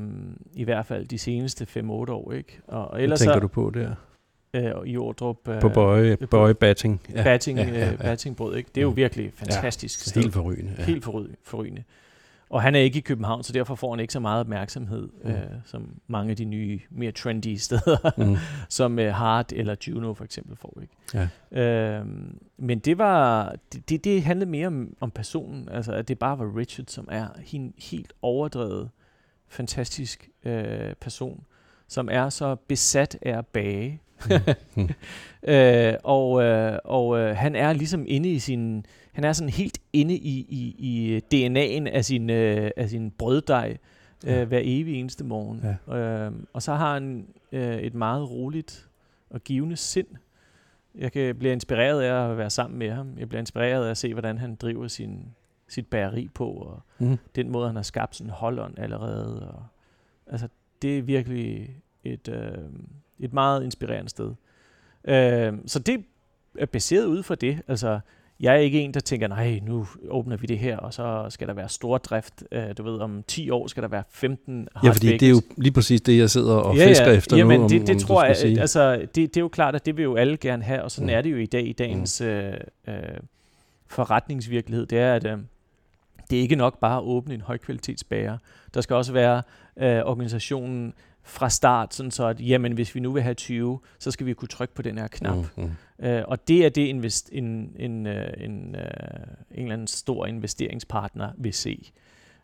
[0.52, 2.32] I hvert fald de seneste 5-8 år.
[2.32, 2.60] Ikke?
[2.66, 3.94] Og, ellers Hvad tænker så, du på der?
[4.54, 5.48] øh, i Ordrup.
[5.48, 7.00] Øh, på Bøje, Bøje Batting.
[7.14, 7.22] Ja.
[7.22, 7.92] Batting, ja, ja, ja.
[7.92, 8.70] Øh, battingbrød, ikke?
[8.74, 8.96] Det er jo mm.
[8.96, 10.16] virkelig fantastisk.
[10.16, 10.74] Ja, helt forrygende.
[10.78, 10.84] Ja.
[10.84, 11.04] Helt
[11.44, 11.82] forrygende.
[12.50, 15.30] Og han er ikke i København, så derfor får han ikke så meget opmærksomhed, mm.
[15.30, 18.36] øh, som mange af de nye, mere trendy steder, mm.
[18.68, 20.78] som øh, Hart eller Juno for eksempel får.
[20.82, 21.28] Ikke?
[21.52, 21.98] Ja.
[21.98, 22.06] Øh,
[22.58, 23.54] men det var
[23.88, 27.26] det, det, handlede mere om, om personen, altså at det bare var Richard, som er
[27.52, 28.90] en helt overdrevet,
[29.50, 31.44] fantastisk øh, person,
[31.88, 34.00] som er så besat af at bage,
[34.76, 34.88] mm.
[35.42, 39.78] øh, og øh, og øh, han er ligesom inde i sin, han er sådan helt
[39.92, 43.76] inde i, i, i DNA'en af sin, øh, af sin brøddej
[44.26, 44.44] øh, ja.
[44.44, 45.64] hver evig eneste morgen.
[45.88, 45.96] Ja.
[45.98, 48.88] Øh, og så har han øh, et meget roligt
[49.30, 50.06] og givende sind.
[50.94, 53.14] Jeg kan blive inspireret af at være sammen med ham.
[53.18, 55.34] Jeg bliver inspireret af at se, hvordan han driver sin,
[55.72, 57.18] sit bageri på, og mm.
[57.34, 59.48] den måde, han har skabt sådan Holland allerede.
[59.50, 59.62] Og,
[60.26, 60.48] altså,
[60.82, 62.58] det er virkelig et, øh,
[63.18, 64.34] et meget inspirerende sted.
[65.04, 66.04] Øh, så det
[66.58, 67.62] er baseret ud fra det.
[67.68, 68.00] Altså,
[68.40, 71.48] jeg er ikke en, der tænker, nej, nu åbner vi det her, og så skal
[71.48, 72.44] der være stor drift.
[72.52, 75.42] Øh, du ved, om 10 år skal der være 15 Ja, fordi det er jo
[75.56, 77.16] lige præcis det, jeg sidder og ja, fisker ja.
[77.16, 77.68] efter Jamen, nu.
[77.68, 78.60] det, det om tror jeg, sige.
[78.60, 81.06] altså, det, det er jo klart, at det vil jo alle gerne have, og sådan
[81.06, 81.14] mm.
[81.14, 82.26] er det jo i dag, i dagens mm.
[82.26, 82.54] øh,
[82.88, 82.94] øh,
[83.86, 84.86] forretningsvirkelighed.
[84.86, 85.38] Det er, at øh,
[86.30, 88.38] det er ikke nok bare at åbne en højkvalitetsbager.
[88.74, 89.42] Der skal også være
[89.76, 94.10] øh, organisationen fra start, sådan så at, jamen, hvis vi nu vil have 20, så
[94.10, 95.36] skal vi kunne trykke på den her knap.
[95.56, 95.62] Mm,
[96.00, 96.06] mm.
[96.06, 98.82] Øh, og det er det, invest, en, en, øh, en, øh,
[99.50, 101.92] en eller anden stor investeringspartner vil se.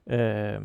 [0.07, 0.61] Øh,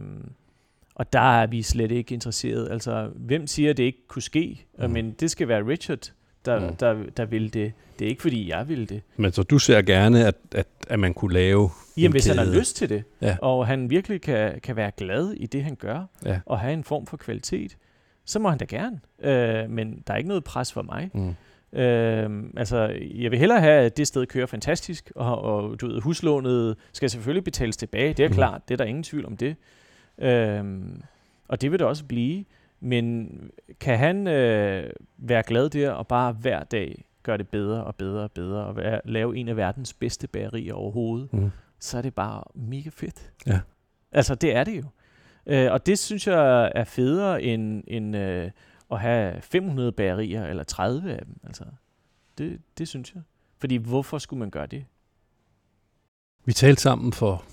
[0.95, 2.71] og der er vi slet ikke interesseret.
[2.71, 4.65] Altså, hvem siger, at det ikke kunne ske?
[4.79, 4.89] Mm.
[4.89, 6.11] Men det skal være Richard,
[6.45, 6.75] der, mm.
[6.75, 7.73] der, der vil det.
[7.99, 9.01] Det er ikke, fordi jeg vil det.
[9.17, 12.37] Men så du ser gerne, at, at, at man kunne lave Jamen, hvis kæde.
[12.37, 13.37] han har lyst til det, ja.
[13.41, 16.39] og han virkelig kan, kan være glad i det, han gør, ja.
[16.45, 17.77] og have en form for kvalitet,
[18.25, 18.99] så må han da gerne.
[19.21, 21.09] Øh, men der er ikke noget pres for mig.
[21.13, 21.35] Mm.
[21.79, 26.01] Øh, altså, jeg vil hellere have, at det sted kører fantastisk, og, og du ved,
[26.01, 28.13] huslånet skal selvfølgelig betales tilbage.
[28.13, 28.35] Det er mm.
[28.35, 29.55] klart, det er der ingen tvivl om det.
[30.17, 30.63] Øh,
[31.47, 32.45] og det vil det også blive.
[32.81, 33.29] Men
[33.79, 38.23] kan han øh, være glad der, og bare hver dag gøre det bedre og bedre
[38.23, 41.51] og bedre, og være, lave en af verdens bedste bagerier overhovedet, mm.
[41.79, 43.31] så er det bare mega fedt.
[43.47, 43.59] Ja.
[44.11, 44.83] Altså, det er det jo.
[45.45, 48.51] Øh, og det synes jeg er federe end, end øh,
[48.91, 51.39] at have 500 bagerier eller 30 af dem.
[51.43, 51.63] Altså,
[52.37, 53.21] det, det synes jeg.
[53.57, 54.85] Fordi hvorfor skulle man gøre det?
[56.45, 57.43] Vi talte sammen for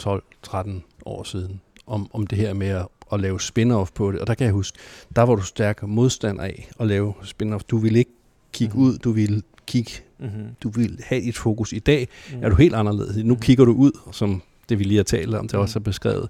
[0.00, 0.70] 12-13
[1.04, 4.20] år siden om, om det her med at, at lave spin-off på det.
[4.20, 4.78] Og der kan jeg huske,
[5.16, 7.62] der var du stærk modstand af at lave spin-off.
[7.68, 8.10] Du ville ikke
[8.52, 8.88] kigge mm-hmm.
[8.88, 10.46] ud, du ville kigge, mm-hmm.
[10.62, 11.72] du vil have et fokus.
[11.72, 12.44] I dag mm-hmm.
[12.44, 13.16] er du helt anderledes.
[13.16, 13.40] Nu mm-hmm.
[13.40, 16.28] kigger du ud, som det vi lige har talt om, det også er beskrevet.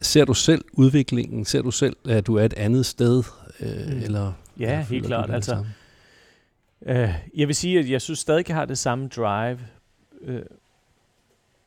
[0.00, 1.44] Ser du selv udviklingen?
[1.44, 3.22] Ser du selv, at du er et andet sted?
[3.60, 4.02] Øh, mm.
[4.02, 5.30] eller, ja, eller helt klart.
[5.30, 5.64] Altså,
[6.86, 9.58] øh, jeg vil sige, at jeg synes stadig, jeg har det samme drive
[10.22, 10.42] øh,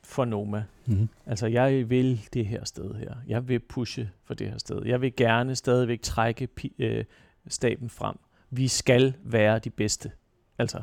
[0.04, 0.64] for Noma.
[0.86, 1.08] Mm.
[1.26, 3.14] Altså, jeg vil det her sted her.
[3.28, 4.82] Jeg vil pushe for det her sted.
[4.86, 7.04] Jeg vil gerne stadigvæk trække øh,
[7.48, 8.16] staben frem.
[8.50, 10.10] Vi skal være de bedste.
[10.58, 10.82] Altså,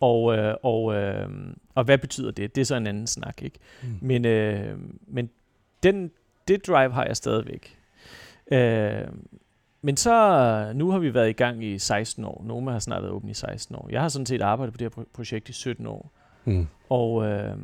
[0.00, 1.28] og, øh, og, øh,
[1.74, 2.54] og hvad betyder det?
[2.54, 3.58] Det er så en anden snak, ikke?
[3.82, 3.88] Mm.
[4.00, 5.30] Men, øh, men
[5.82, 6.10] den,
[6.48, 7.78] det drive har jeg stadigvæk.
[8.52, 9.08] Øh,
[9.82, 12.42] men så, nu har vi været i gang i 16 år.
[12.46, 13.88] Noma har snart været åben i 16 år.
[13.90, 16.12] Jeg har sådan set arbejdet på det her projekt i 17 år.
[16.44, 16.66] Mm.
[16.88, 17.56] Og øh,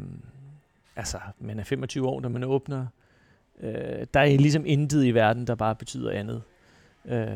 [0.96, 2.86] altså, man er 25 år, når man åbner.
[3.60, 6.42] Øh, der er ligesom intet i verden, der bare betyder andet.
[7.04, 7.26] Øh,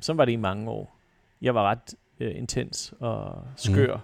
[0.00, 0.96] så var det i mange år.
[1.42, 3.94] Jeg var ret øh, intens og skør.
[3.94, 4.00] Mm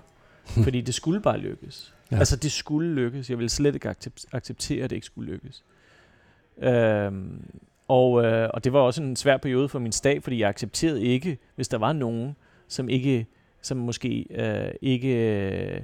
[0.64, 1.94] fordi det skulle bare lykkes.
[2.11, 2.18] Ja.
[2.18, 3.31] Altså, det skulle lykkes.
[3.31, 3.88] Jeg ville slet ikke
[4.33, 5.64] acceptere, at det ikke skulle lykkes.
[6.59, 7.44] Øhm,
[7.88, 11.03] og, øh, og det var også en svær periode for min stab, fordi jeg accepterede
[11.03, 12.37] ikke, hvis der var nogen,
[12.68, 13.27] som ikke,
[13.62, 15.81] som måske øh, ikke øh,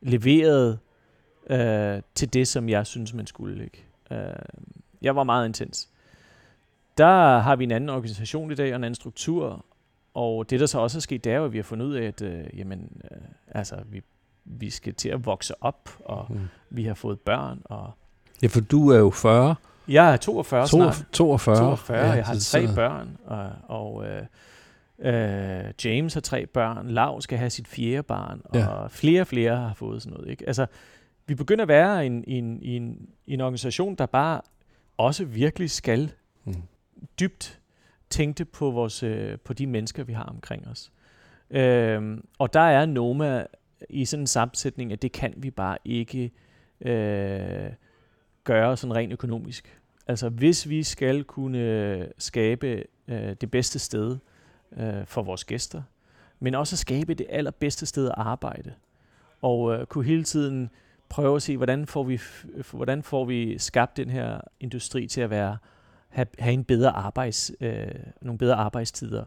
[0.00, 0.78] leverede
[1.50, 3.64] øh, til det, som jeg synes, man skulle.
[3.64, 3.84] Ikke?
[4.10, 4.18] Øh,
[5.02, 5.88] jeg var meget intens.
[6.98, 9.64] Der har vi en anden organisation i dag, og en anden struktur,
[10.14, 11.94] og det, der så også er sket, det er jo, at vi har fundet ud
[11.94, 13.16] af, at øh, jamen, øh,
[13.48, 14.02] altså, vi,
[14.44, 16.40] vi skal til at vokse op, og mm.
[16.70, 17.62] vi har fået børn.
[17.64, 17.90] Og
[18.42, 19.54] ja, for du er jo 40.
[19.88, 21.06] Jeg er 42 snart.
[21.12, 21.56] 42.
[21.56, 22.74] 42, ja, jeg har tre så...
[22.74, 24.22] børn, og, og, øh,
[24.98, 28.66] Øh, James har tre børn, Lav skal have sit fjerde barn, ja.
[28.66, 30.30] og flere og flere har fået sådan noget.
[30.30, 30.46] Ikke?
[30.46, 30.66] Altså,
[31.26, 34.40] vi begynder at være en, en, en, en organisation, der bare
[34.96, 36.12] også virkelig skal
[36.44, 36.54] mm.
[37.20, 37.60] dybt
[38.10, 40.92] tænke på, vores, øh, på de mennesker, vi har omkring os.
[41.50, 43.46] Øh, og der er Noma
[43.90, 46.30] i sådan en sammensætning, at det kan vi bare ikke
[46.80, 47.70] øh,
[48.44, 49.80] gøre sådan rent økonomisk.
[50.06, 54.18] Altså hvis vi skal kunne skabe øh, det bedste sted
[54.76, 55.82] øh, for vores gæster,
[56.40, 58.74] men også skabe det allerbedste sted at arbejde,
[59.42, 60.70] og øh, kunne hele tiden
[61.14, 62.20] prøve at se, hvordan får vi,
[62.70, 65.56] hvordan får vi skabt den her industri til at være
[66.08, 67.86] have, have en bedre arbejds, øh,
[68.20, 69.24] nogle bedre arbejdstider.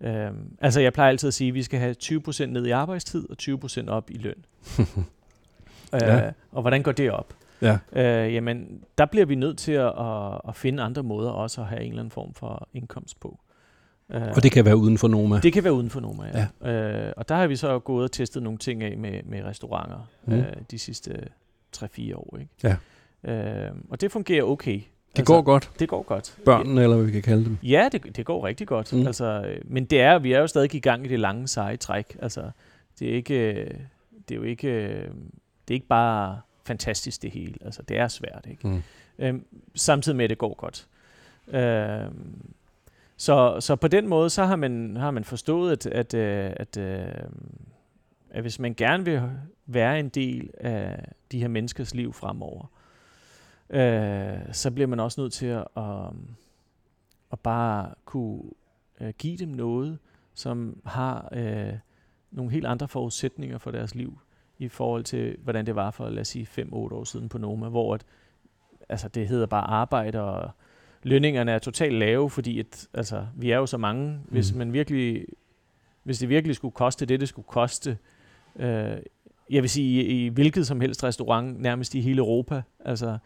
[0.00, 3.30] Øh, altså jeg plejer altid at sige, at vi skal have 20% ned i arbejdstid
[3.30, 4.44] og 20% op i løn.
[5.92, 6.26] ja.
[6.26, 7.34] øh, og hvordan går det op?
[7.62, 7.78] Ja.
[7.92, 11.66] Øh, jamen, der bliver vi nødt til at, at, at finde andre måder også at
[11.66, 13.38] have en eller anden form for indkomst på.
[14.10, 15.40] Øh, og det kan være uden for Noma?
[15.40, 16.46] Det kan være uden for Noma, ja.
[16.62, 17.06] ja.
[17.06, 20.08] Øh, og der har vi så gået og testet nogle ting af med, med restauranter
[20.26, 20.32] mm.
[20.32, 21.28] øh, de sidste
[21.76, 22.38] 3-4 år.
[22.40, 22.52] Ikke?
[22.62, 22.76] Ja.
[23.32, 24.72] Øh, og det fungerer okay.
[24.72, 25.70] Det altså, går godt.
[25.78, 26.36] Det går godt.
[26.44, 27.58] Børnene, eller hvad vi kan kalde dem.
[27.62, 28.92] Ja, det, det går rigtig godt.
[28.92, 29.06] Mm.
[29.06, 31.76] Altså, øh, men det er, vi er jo stadig i gang i det lange, seje
[31.76, 32.16] træk.
[32.22, 32.50] Altså,
[32.98, 33.64] det er ikke,
[34.28, 34.68] det er jo ikke,
[35.68, 37.54] det er ikke bare fantastisk det hele.
[37.64, 38.68] Altså, det er svært, ikke?
[38.68, 38.82] Mm.
[39.18, 40.86] Øhm, samtidig med, at det går godt.
[41.48, 42.54] Øhm,
[43.16, 46.76] så, så på den måde, så har man, har man forstået, at, at, øh, at,
[46.76, 47.06] øh,
[48.30, 49.22] at, hvis man gerne vil
[49.66, 52.70] være en del af de her menneskers liv fremover,
[53.70, 56.10] øh, så bliver man også nødt til at, at,
[57.32, 58.42] at bare kunne
[59.00, 59.98] øh, give dem noget,
[60.34, 61.72] som har øh,
[62.30, 64.18] nogle helt andre forudsætninger for deres liv,
[64.58, 67.68] i forhold til, hvordan det var for, lad os sige, 5-8 år siden på Noma,
[67.68, 68.04] hvor at,
[68.88, 70.50] altså, det hedder bare arbejde, og
[71.04, 74.08] lønningerne er totalt lave, fordi at, altså, vi er jo så mange.
[74.08, 74.18] Mm.
[74.28, 75.24] Hvis man virkelig,
[76.02, 77.98] hvis det virkelig skulle koste det, det skulle koste,
[78.56, 78.96] øh,
[79.50, 83.18] jeg vil sige, i, i hvilket som helst restaurant, nærmest i hele Europa, altså,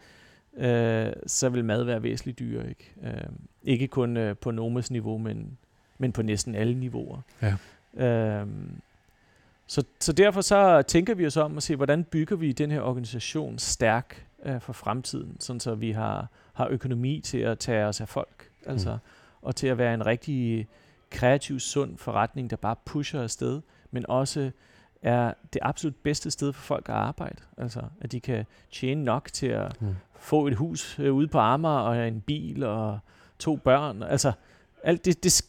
[0.57, 2.69] øh, så vil mad være væsentligt dyrere.
[2.69, 3.29] Ikke, øh,
[3.63, 5.57] ikke kun øh, på Nomas niveau, men,
[5.97, 7.21] men på næsten alle niveauer.
[7.41, 7.53] Ja.
[8.05, 8.47] Øh,
[9.67, 12.81] så, så derfor så tænker vi os om at se, hvordan bygger vi den her
[12.81, 18.01] organisation stærk øh, for fremtiden, sådan så vi har, har økonomi til at tage os
[18.01, 18.99] af folk, altså, mm.
[19.41, 20.67] og til at være en rigtig
[21.09, 24.51] kreativ, sund forretning, der bare pusher afsted, men også
[25.01, 27.41] er det absolut bedste sted for folk at arbejde.
[27.57, 29.95] Altså, at de kan tjene nok til at mm.
[30.19, 32.99] få et hus øh, ude på Amager, og en bil, og
[33.39, 34.03] to børn.
[34.03, 34.31] Altså,
[34.83, 35.45] alt det, det,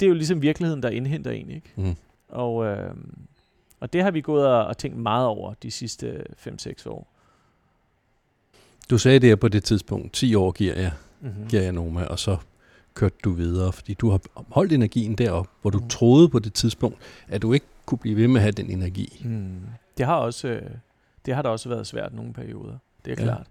[0.00, 1.72] det er jo ligesom virkeligheden, der indhenter en, ikke?
[1.76, 1.96] Mm.
[2.28, 2.94] Og, øh,
[3.80, 7.08] og det har vi gået og, og tænkt meget over de sidste 5-6 år.
[8.90, 11.48] Du sagde det på det tidspunkt, 10 år giver jeg, mm-hmm.
[11.48, 12.36] giver jeg Noma, og så
[12.94, 15.88] kørte du videre, fordi du har holdt energien derop, hvor du mm.
[15.88, 16.98] troede på det tidspunkt,
[17.28, 19.22] at du ikke kunne blive ved med at have den energi.
[19.24, 19.60] Mm.
[19.98, 20.70] Det har også øh,
[21.26, 22.78] det har da også været svært nogle perioder.
[23.04, 23.24] Det er ja.
[23.24, 23.46] klart.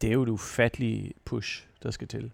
[0.00, 2.30] Det er jo et ufatteligt push, der skal til.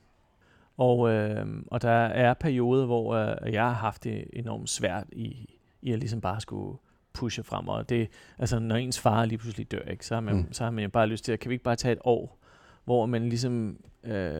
[0.76, 5.54] Og, øh, og der er perioder, hvor øh, jeg har haft det enormt svært i,
[5.82, 6.78] i at ligesom bare skulle
[7.16, 7.68] pushe frem.
[7.68, 10.52] Og det, altså, når ens far lige pludselig dør, ikke, så, har man, mm.
[10.52, 12.38] så har man jo bare lyst til, at kan vi ikke bare tage et år,
[12.84, 13.76] hvor man ligesom...
[14.04, 14.32] Øh,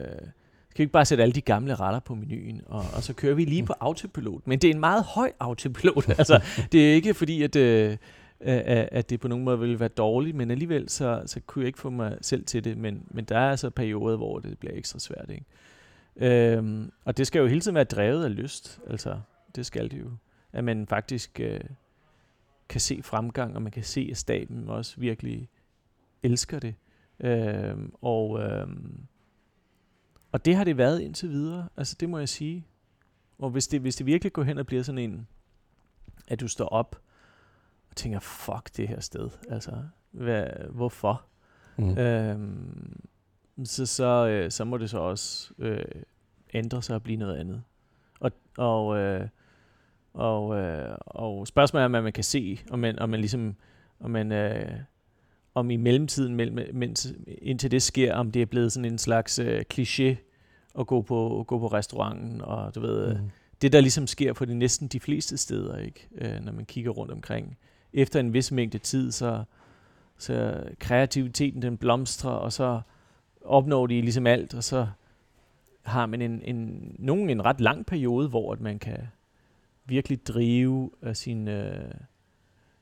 [0.75, 3.35] kan vi ikke bare sætte alle de gamle retter på menuen, og, og så kører
[3.35, 4.47] vi lige på autopilot.
[4.47, 6.09] Men det er en meget høj autopilot.
[6.19, 7.97] altså, det er ikke fordi, at, øh,
[8.39, 11.79] at det på nogen måde ville være dårligt, men alligevel så, så kunne jeg ikke
[11.79, 12.77] få mig selv til det.
[12.77, 15.29] Men, men der er altså perioder, hvor det bliver ekstra svært.
[15.29, 15.45] Ikke?
[16.55, 18.79] Øhm, og det skal jo hele tiden være drevet af lyst.
[18.89, 19.19] Altså,
[19.55, 20.11] det skal det jo.
[20.53, 21.59] At man faktisk øh,
[22.69, 25.49] kan se fremgang, og man kan se, at staten også virkelig
[26.23, 26.75] elsker det.
[27.19, 29.07] Øhm, og, øhm,
[30.31, 32.67] og det har det været indtil videre, altså det må jeg sige.
[33.37, 35.27] Og hvis det, hvis det virkelig går hen og bliver sådan en,
[36.27, 37.01] at du står op
[37.89, 41.25] og tænker, fuck det her sted, altså, hvad, hvorfor?
[41.77, 41.97] Mm.
[41.97, 43.07] Øhm,
[43.63, 45.85] så, så, øh, så må det så også øh,
[46.53, 47.63] ændre sig og blive noget andet.
[48.19, 49.27] Og, og øh,
[50.17, 53.55] og, øh, og spørgsmålet er, om man kan se, om man, om man ligesom,
[53.99, 54.71] om man, øh,
[55.55, 59.39] om i mellemtiden, mellem, mens, indtil det sker, om det er blevet sådan en slags
[59.39, 60.15] øh, kliché
[60.79, 63.29] at gå på, gå på restauranten, og du ved, mm.
[63.61, 66.91] det der ligesom sker på de næsten de fleste steder, ikke, øh, når man kigger
[66.91, 67.57] rundt omkring.
[67.93, 69.43] Efter en vis mængde tid, så,
[70.17, 72.81] så kreativiteten den blomstrer, og så
[73.41, 74.87] opnår de ligesom alt, og så
[75.83, 78.97] har man en, en, nogen en ret lang periode, hvor at man kan,
[79.87, 81.53] virkelig drive uh, sin, uh,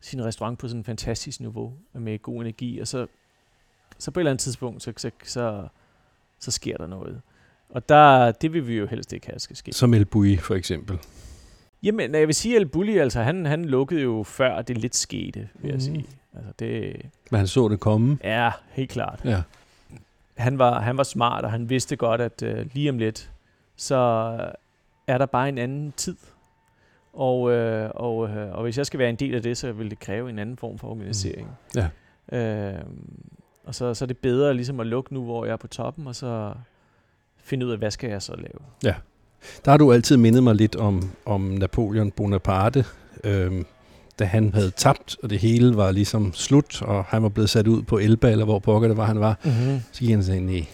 [0.02, 3.08] sin restaurant på sådan en fantastisk niveau med god energi, og så,
[3.98, 5.68] så på et eller andet tidspunkt, så, så, så,
[6.40, 7.22] så sker der noget.
[7.70, 9.74] Og der, det vil vi jo helst ikke have, skal ske.
[9.74, 11.00] Som El Bui for eksempel.
[11.84, 15.50] Jamen, jeg vil sige, at Bulli, altså, han, han lukkede jo før det lidt skete,
[15.56, 15.80] vil jeg Mhm.
[15.82, 16.06] sige.
[16.36, 16.96] Altså, det
[17.32, 18.18] Men han så det komme.
[18.22, 19.22] er helt klart.
[19.26, 19.42] Ja.
[20.38, 23.32] Han var, han var smart, og han vidste godt, at øh, lige om lidt,
[23.76, 23.96] så
[25.08, 26.16] er der bare en anden tid.
[27.16, 29.90] Og, øh, og, øh, og hvis jeg skal være en del af det, så vil
[29.90, 31.50] det kræve en anden form for organisering.
[31.76, 31.88] Ja.
[32.32, 32.82] Øh,
[33.66, 36.08] og så, så er det bedre ligesom at lukke nu, hvor jeg er på toppen,
[36.08, 36.54] og så
[37.38, 38.94] finde ud af, hvad skal jeg så lave.
[39.66, 42.86] Der har du altid mindet mig lidt om, om Napoleon Bonaparte,
[43.24, 43.66] øhm,
[44.20, 47.68] da han havde tabt, og det hele var ligesom slut, og han var blevet sat
[47.68, 49.40] ud på Elba, eller hvor pokker det var, han var.
[49.44, 49.80] Mm-hmm.
[49.92, 50.66] Så gik han sagde, nej,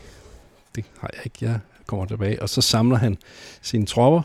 [0.76, 2.42] det har jeg ikke, jeg kommer tilbage.
[2.42, 3.18] Og så samler han
[3.62, 4.22] sine tropper,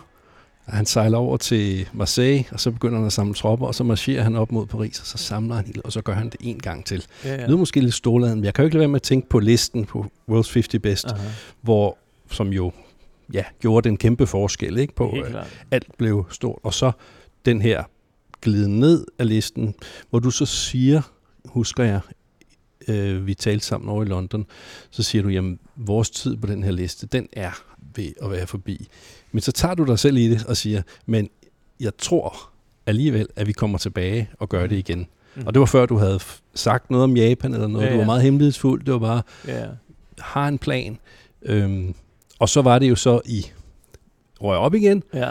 [0.75, 4.23] han sejler over til Marseille, og så begynder han at samle tropper, og så marcherer
[4.23, 6.85] han op mod Paris, og så samler han og så gør han det en gang
[6.85, 7.07] til.
[7.25, 7.47] Ja, Det ja.
[7.47, 9.39] lyder måske lidt ståladen, men jeg kan jo ikke lade være med at tænke på
[9.39, 11.29] listen på World's 50 Best, Aha,
[11.61, 11.99] hvor,
[12.31, 12.73] som jo
[13.33, 15.35] ja, gjorde den kæmpe forskel ikke på, helt øh,
[15.71, 16.59] alt blev stort.
[16.63, 16.93] Og så
[17.45, 17.85] den her
[18.43, 19.75] glide ned af listen,
[20.11, 21.03] hvor du så siger,
[21.45, 22.01] husker jeg,
[22.89, 24.47] øh, vi talte sammen over i London,
[24.91, 27.51] så siger du, jamen vores tid på den her liste, den er
[27.97, 28.89] ved at være forbi.
[29.33, 31.29] Men så tager du dig selv i det og siger, men
[31.81, 32.51] jeg tror
[32.87, 35.07] alligevel, at vi kommer tilbage og gør det igen.
[35.35, 35.47] Mm.
[35.47, 36.21] Og det var før du havde
[36.55, 37.85] sagt noget om Japan eller noget.
[37.87, 38.07] Ja, Du var ja.
[38.07, 38.85] meget hemmelighedsfuld.
[38.85, 39.67] Det var bare, Ja.
[40.19, 40.99] har en plan.
[41.43, 41.95] Øhm,
[42.39, 43.47] og så var det jo så, I
[44.41, 45.31] røg op igen, ja.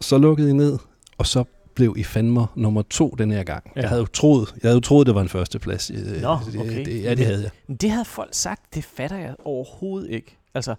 [0.00, 0.78] så lukkede I ned,
[1.18, 3.72] og så blev I fandme nummer to den her gang.
[3.76, 3.80] Ja.
[3.80, 5.90] Jeg havde jo troet, jeg havde jo troet, det var en førsteplads.
[5.90, 6.84] Øh, Nå, det, okay.
[6.84, 7.50] det, ja, det havde jeg.
[7.66, 10.36] Men det havde folk sagt, det fatter jeg overhovedet ikke.
[10.54, 10.74] Altså,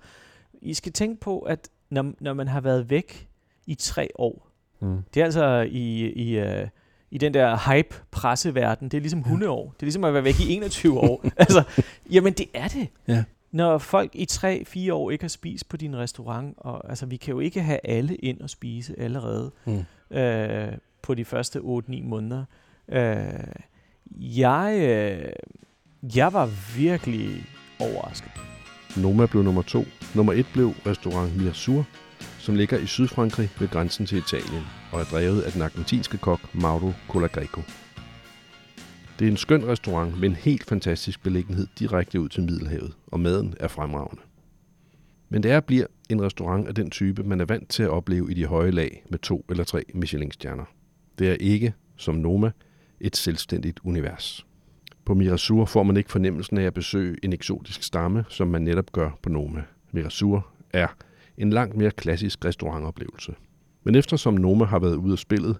[0.65, 3.27] I skal tænke på, at når, når man har været væk
[3.65, 4.47] i tre år,
[4.79, 4.97] Mm.
[5.13, 6.67] det er altså i, i, uh,
[7.11, 9.63] i den der hype-presseverden, det er ligesom hundeår.
[9.73, 11.25] Det er ligesom at være væk i 21 år.
[11.37, 11.63] altså,
[12.11, 12.87] jamen det er det.
[13.07, 13.23] Ja.
[13.51, 17.31] Når folk i 3-4 år ikke har spist på din restaurant, og altså, vi kan
[17.33, 20.17] jo ikke have alle ind og spise allerede Mm.
[20.17, 22.45] øh, på de første 8-9 måneder.
[22.89, 23.25] Øh,
[24.17, 25.31] jeg, øh,
[26.15, 27.43] jeg var virkelig
[27.79, 28.31] overrasket.
[28.97, 29.85] Noma blev nummer to.
[30.15, 31.87] Nummer et blev restaurant Mirsur,
[32.39, 36.55] som ligger i Sydfrankrig ved grænsen til Italien, og er drevet af den argentinske kok
[36.55, 37.61] Mauro Colagreco.
[39.19, 43.19] Det er en skøn restaurant med en helt fantastisk beliggenhed direkte ud til Middelhavet, og
[43.19, 44.21] maden er fremragende.
[45.29, 47.89] Men det er og bliver en restaurant af den type, man er vant til at
[47.89, 50.65] opleve i de høje lag med to eller tre Michelin-stjerner.
[51.19, 52.51] Det er ikke, som Noma,
[52.99, 54.45] et selvstændigt univers.
[55.05, 58.91] På Mirasur får man ikke fornemmelsen af at besøge en eksotisk stamme, som man netop
[58.91, 59.63] gør på Noma.
[59.91, 60.87] Mirasur er
[61.37, 63.35] en langt mere klassisk restaurantoplevelse.
[63.83, 65.57] Men eftersom Noma har været ude af spillet,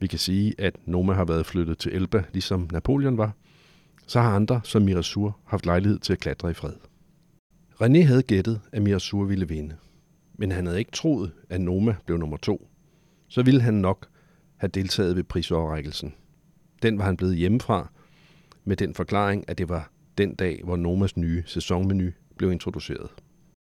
[0.00, 3.32] vi kan sige, at Noma har været flyttet til Elba, ligesom Napoleon var,
[4.06, 6.72] så har andre som Mirasur haft lejlighed til at klatre i fred.
[7.82, 9.76] René havde gættet, at Mirasur ville vinde.
[10.38, 12.68] Men han havde ikke troet, at Noma blev nummer to.
[13.28, 14.06] Så ville han nok
[14.56, 16.14] have deltaget ved prisoverrækkelsen.
[16.82, 17.90] Den var han blevet hjemmefra,
[18.68, 23.10] med den forklaring, at det var den dag, hvor Nomas nye sæsonmenu blev introduceret.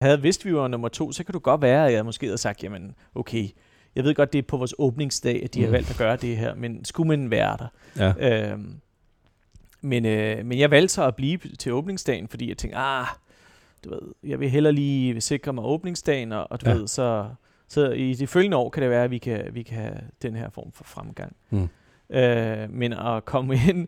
[0.02, 2.38] Havde vidst, vi var nummer to, så kan du godt være, at jeg måske havde
[2.38, 3.48] sagt, jamen okay,
[3.96, 5.74] jeg ved godt, det er på vores åbningsdag, at de har Mm.
[5.74, 7.68] valgt at gøre det her, men skulle man være der?
[8.20, 8.52] Ja.
[8.52, 8.74] Øhm,
[9.82, 13.06] men, øh, men jeg valgte så at blive til åbningsdagen, fordi jeg tænkte, ah,
[13.84, 16.76] du ved, jeg vil hellere lige sikre mig åbningsdagen, og, og du Ja.
[16.76, 17.26] ved, så,
[17.68, 20.36] så i de følgende år kan det være, at vi kan, vi kan have den
[20.36, 21.36] her form for fremgang.
[21.50, 21.70] Mm.
[22.16, 23.88] Øh, men at komme ind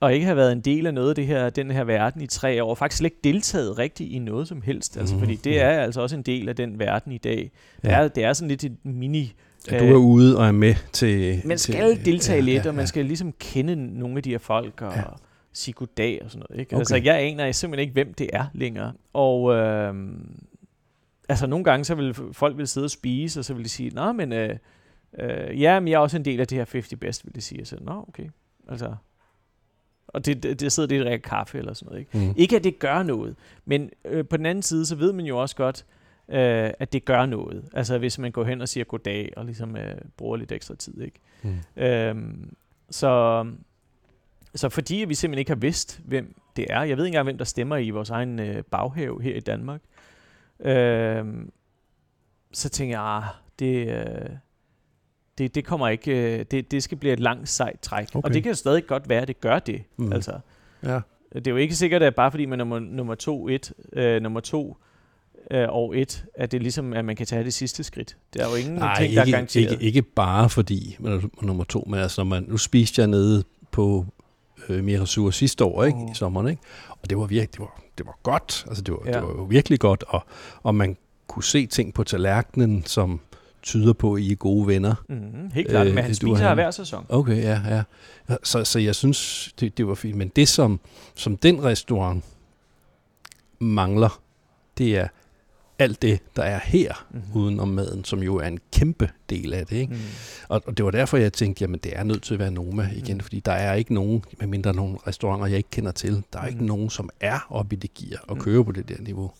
[0.00, 2.26] og ikke have været en del af noget af det her, den her verden i
[2.26, 5.20] tre år, faktisk slet ikke deltaget rigtigt i noget som helst, altså, Mhm.
[5.22, 7.50] fordi det er altså også en del af den verden i dag.
[7.82, 9.32] Det, er, det er sådan lidt et mini...
[9.68, 11.40] At du er ude og er med til...
[11.44, 12.86] Man til, skal deltage ja, lidt, ja, og man ja.
[12.86, 14.98] skal ligesom kende nogle af de her folk, og Ja.
[14.98, 15.04] ja.
[15.52, 16.60] sige goddag og sådan noget.
[16.60, 16.74] Ikke?
[16.74, 16.80] Okay.
[16.80, 18.92] Altså, jeg aner simpelthen ikke, hvem det er længere.
[19.12, 19.94] Og øh,
[21.28, 23.90] altså, nogle gange, så vil folk vil sidde og spise, og så vil de sige,
[23.90, 24.56] nå, men, øh,
[25.20, 27.40] øh, ja, men jeg er også en del af det her 50 Best, vil de
[27.40, 27.64] sige.
[27.64, 28.24] Så, nå, okay.
[28.68, 28.94] Altså,
[30.12, 32.00] og det, det, det sidder det og drikker kaffe eller sådan noget.
[32.00, 32.26] Ikke?
[32.28, 32.34] Mm.
[32.36, 35.38] Ikke at det gør noget, men øh, på den anden side, så ved man jo
[35.38, 35.86] også godt,
[36.28, 37.64] øh, at det gør noget.
[37.72, 41.00] Altså hvis man går hen og siger goddag, og ligesom øh, bruger lidt ekstra tid.
[41.02, 41.20] Ikke?
[41.42, 41.82] Mm.
[41.82, 42.54] Øhm,
[42.90, 43.46] så,
[44.54, 47.38] så fordi vi simpelthen ikke har vidst, hvem det er, jeg ved ikke engang, hvem
[47.38, 49.80] der stemmer i vores egen øh, baghave her i Danmark,
[50.60, 51.52] øhm,
[52.52, 53.24] så tænker jeg, ah,
[53.58, 54.30] det, øh,
[55.40, 58.08] det, det kommer ikke, øh, det, det skal blive et langt sejt træk.
[58.14, 58.28] Okay.
[58.28, 59.82] Og det kan jo stadig godt være, at det gør det.
[59.96, 60.12] Mm.
[60.12, 60.32] Altså,
[60.84, 61.00] Ja.
[61.34, 64.22] det er jo ikke sikkert, at bare fordi man er nummer, nummer to, et, øh,
[64.22, 64.76] nummer to
[65.50, 68.16] øh, år et, at det ligesom, at man kan tage det sidste skridt.
[68.32, 69.72] Det er jo ingen Nej, ting, der er ikke, garanteret.
[69.72, 73.08] ikke, ikke bare fordi man er nummer to, men altså, når man, nu spiste jeg
[73.08, 74.06] nede på
[74.68, 75.98] øh, Mirasur sidste år, ikke?
[75.98, 76.10] Åh.
[76.10, 76.62] I sommeren, ikke?
[77.02, 78.64] Og det var virkelig, det var, det var godt.
[78.68, 79.10] Altså, det var, ja.
[79.10, 79.16] Ja.
[79.16, 80.22] det var jo virkelig godt, og,
[80.62, 83.20] og man kunne se ting på tallerkenen, som
[83.62, 84.94] tyder på, at I er gode venner.
[85.08, 86.54] Mm, helt klart, øh, men han spiser han.
[86.54, 87.06] hver sæson.
[87.08, 87.82] Okay, ja, ja.
[88.42, 90.16] Så, så jeg synes, det, det var fint.
[90.16, 90.80] Men det, som,
[91.14, 92.24] som den restaurant
[93.58, 94.20] mangler,
[94.78, 95.08] det er
[95.78, 97.42] alt det, der er her, mm-hmm.
[97.42, 99.76] uden om maden, som jo er en kæmpe del af det.
[99.76, 99.94] Ikke?
[99.94, 100.00] Mm.
[100.48, 102.90] Og, og det var derfor, jeg tænkte, jamen det er nødt til at være Noma
[102.96, 103.20] igen, mm.
[103.20, 106.48] fordi der er ikke nogen, medmindre nogle restauranter, jeg ikke kender til, der er mm.
[106.48, 108.42] ikke nogen, som er oppe i det gear og mm.
[108.42, 109.30] kører på det der niveau.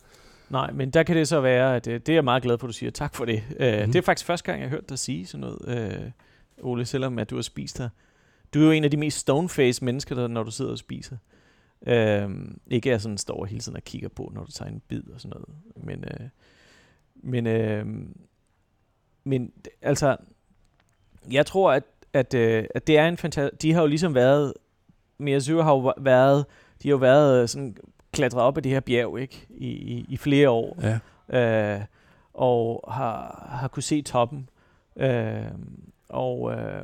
[0.51, 2.69] Nej, men der kan det så være, at det er jeg meget glad for, at
[2.69, 2.91] du siger.
[2.91, 3.43] Tak for det.
[3.51, 3.93] Uh, mm.
[3.93, 6.13] Det er faktisk første gang, jeg har hørt dig sige sådan noget,
[6.59, 7.89] uh, Ole, selvom at du har spist her.
[8.55, 11.17] Du er jo en af de mest stoneface mennesker, der, når du sidder og spiser.
[11.81, 12.31] Uh,
[12.67, 15.21] ikke er sådan står hele tiden og kigger på, når du tager en bid og
[15.21, 15.49] sådan noget.
[15.87, 16.27] Men, uh,
[17.15, 17.95] men, uh,
[19.25, 20.17] men altså,
[21.31, 23.63] jeg tror, at, at, uh, at det er en fantastisk...
[23.63, 24.53] De har jo ligesom været...
[25.19, 26.45] Miyazu har jo været...
[26.83, 27.77] De har jo været sådan
[28.13, 30.79] klatret op ad det her bjerg ikke i, i, i flere år.
[30.83, 31.77] Ja.
[31.77, 31.81] Øh,
[32.35, 34.49] og har, har kunne se toppen.
[34.97, 35.45] Øh,
[36.09, 36.83] og øh,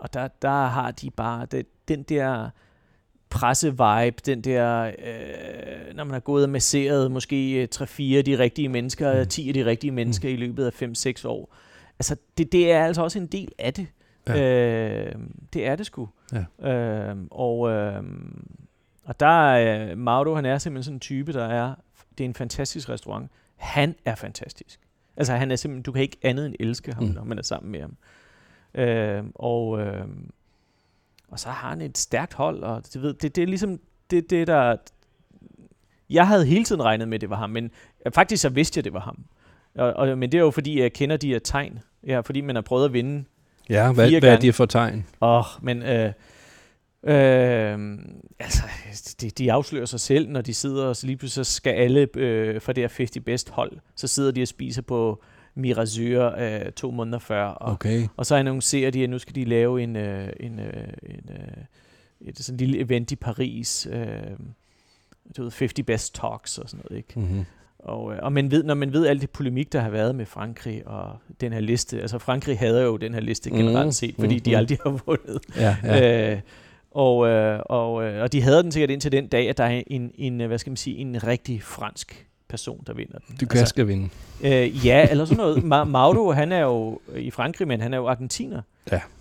[0.00, 2.50] og der, der har de bare det, den der
[3.30, 8.68] presse-vibe, den der, øh, når man har gået og masseret måske 3-4 af de rigtige
[8.68, 9.28] mennesker, mm.
[9.28, 10.34] 10 af de rigtige mennesker mm.
[10.34, 10.82] i løbet af
[11.22, 11.54] 5-6 år.
[11.98, 13.86] Altså, det, det er altså også en del af det.
[14.28, 15.06] Ja.
[15.06, 15.14] Øh,
[15.52, 16.08] det er det sgu.
[16.62, 16.70] Ja.
[16.72, 18.02] Øh, og, øh,
[19.10, 21.74] og der er uh, Mauro, han er simpelthen sådan en type, der er,
[22.18, 23.30] det er en fantastisk restaurant.
[23.56, 24.80] Han er fantastisk.
[25.16, 27.10] Altså han er simpelthen, du kan ikke andet end elske ham, mm.
[27.10, 27.96] når man er sammen med ham.
[29.22, 30.10] Uh, og, uh,
[31.28, 33.80] og så har han et stærkt hold, og det, ved, det, det er ligesom
[34.10, 34.76] det, det der...
[36.10, 37.70] Jeg havde hele tiden regnet med, at det var ham, men
[38.14, 39.24] faktisk så vidste jeg, at det var ham.
[39.74, 41.78] Og, og, men det er jo fordi, jeg kender de her tegn.
[42.06, 43.24] Ja, fordi man har prøvet at vinde
[43.68, 45.06] Ja, hvad, hvad er det for tegn?
[45.20, 45.82] Åh, oh, men...
[45.82, 46.12] Uh,
[47.04, 47.98] Øh,
[48.38, 48.62] altså,
[49.20, 52.08] de, de afslører sig selv, når de sidder, og så lige pludselig så skal alle
[52.16, 55.22] øh, fra det her 50 Best hold, så sidder de og spiser på
[55.54, 57.44] Mirazur øh, to måneder før.
[57.44, 58.08] Og, okay.
[58.16, 61.64] og så annoncerer de, at nu skal de lave en, øh, en, øh, en øh,
[62.20, 63.88] et sådan lille event i Paris.
[63.92, 64.06] Øh,
[65.36, 67.20] du ved, 50 Best Talks og sådan noget, ikke?
[67.20, 67.44] Mm-hmm.
[67.78, 70.26] Og, øh, og man ved, når man ved alt det polemik, der har været med
[70.26, 74.14] Frankrig og den her liste, altså Frankrig hader jo den her liste generelt mm, set,
[74.18, 75.40] fordi mm, de aldrig har vundet.
[75.56, 76.32] Ja, ja.
[76.32, 76.40] Øh,
[76.90, 79.82] og, øh, og, øh, og de havde den sikkert indtil den dag, at der er
[79.86, 83.36] en, en hvad skal man sige, en rigtig fransk person, der vinder den.
[83.36, 84.08] Du kan altså, skal vinde.
[84.44, 85.56] Øh, ja, eller sådan noget.
[85.56, 88.62] Ma- Mauro, han er jo i Frankrig, men han er jo argentiner.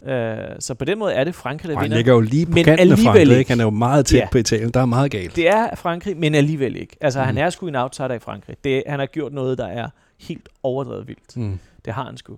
[0.05, 0.13] Ja.
[0.13, 1.95] Øh, så på den måde er det Frankrig, der og vinder.
[1.95, 3.51] Han ligger jo lige på men kanten af Frankrig, ikke?
[3.51, 4.27] Han er jo meget tæt ja.
[4.31, 4.71] på Italien.
[4.71, 5.35] Der er meget galt.
[5.35, 6.97] Det er Frankrig, men alligevel ikke.
[7.01, 7.25] Altså, mm.
[7.25, 8.55] han er sgu en outsider i Frankrig.
[8.63, 9.89] Det, han har gjort noget, der er
[10.19, 11.37] helt overdrevet vildt.
[11.37, 11.59] Mm.
[11.85, 12.37] Det har han sgu.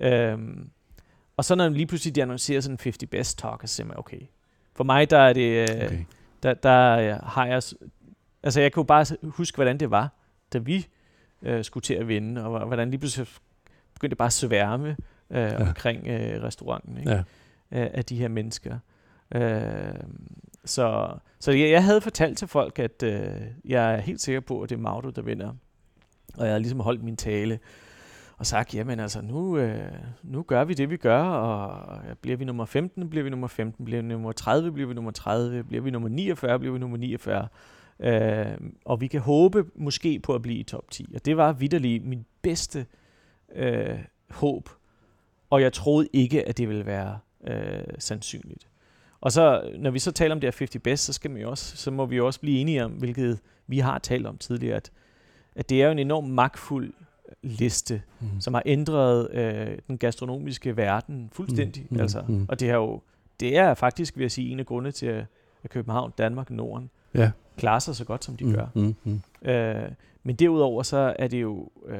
[0.00, 0.68] Øhm,
[1.36, 4.20] og så når lige pludselig de annoncerer sådan 50 best talk, så siger man, okay,
[4.78, 5.70] for mig, der er det...
[5.70, 6.04] Øh, okay.
[6.42, 7.62] Der, der har jeg...
[8.42, 10.12] Altså, jeg kunne bare huske, hvordan det var,
[10.52, 10.86] da vi
[11.42, 13.28] øh, skulle til at vinde, og hvordan lige pludselig
[13.94, 14.96] begyndte bare at sværme
[15.30, 15.68] øh, ja.
[15.68, 17.10] omkring øh, restauranten ikke?
[17.10, 17.22] Ja.
[17.70, 18.78] Af, af de her mennesker.
[19.34, 19.94] Øh,
[20.64, 21.08] så
[21.40, 23.30] så jeg, jeg havde fortalt til folk, at øh,
[23.64, 25.54] jeg er helt sikker på, at det er Maudo, der vinder.
[26.34, 27.58] Og jeg har ligesom holdt min tale
[28.38, 32.44] og sagt, jamen altså, nu, øh, nu gør vi det, vi gør, og bliver vi
[32.44, 35.82] nummer 15, bliver vi nummer 15, bliver vi nummer 30, bliver vi nummer 30, bliver
[35.82, 37.48] vi nummer 49, bliver vi nummer 49.
[38.00, 38.46] Øh,
[38.84, 41.06] og vi kan håbe måske på at blive i top 10.
[41.14, 42.86] Og det var vidderligt min bedste
[43.54, 43.98] øh,
[44.30, 44.68] håb,
[45.50, 48.68] og jeg troede ikke, at det ville være øh, sandsynligt.
[49.20, 51.76] Og så, når vi så taler om det her 50 best, så, skal vi også,
[51.76, 54.90] så må vi jo også blive enige om, hvilket vi har talt om tidligere, at,
[55.54, 56.92] at det er jo en enorm magtfuld
[57.42, 58.40] liste, mm.
[58.40, 61.86] som har ændret øh, den gastronomiske verden fuldstændig.
[61.90, 62.00] Mm.
[62.00, 62.22] Altså.
[62.28, 62.46] Mm.
[62.48, 63.00] Og det er jo
[63.40, 67.30] det er faktisk, vil jeg sige, en af grunde til, at København, Danmark, Norden ja.
[67.56, 68.52] klarer sig så godt, som de mm.
[68.52, 68.66] gør.
[68.74, 68.94] Mm.
[69.04, 69.48] Mm.
[69.48, 69.90] Øh,
[70.22, 71.98] men derudover så er det jo øh,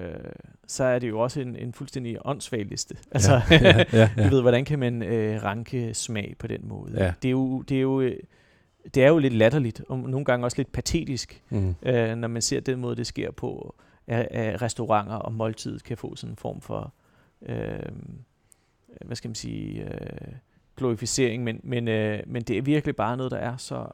[0.66, 2.96] så er det jo også en, en fuldstændig åndssvag liste.
[3.10, 4.24] Altså, ja, ja, ja, ja.
[4.24, 7.04] du ved, hvordan kan man øh, ranke smag på den måde?
[7.04, 7.12] Ja.
[7.22, 8.16] Det er jo det er jo øh,
[8.94, 11.74] det er jo lidt latterligt, og nogle gange også lidt patetisk, mm.
[11.82, 13.74] øh, når man ser den måde, det sker på
[14.08, 16.92] af, af restauranter og måltid kan få sådan en form for,
[17.42, 17.92] øh,
[19.04, 20.32] hvad skal man sige, øh,
[20.76, 23.86] glorificering, men, men, øh, men det er virkelig bare noget, der er så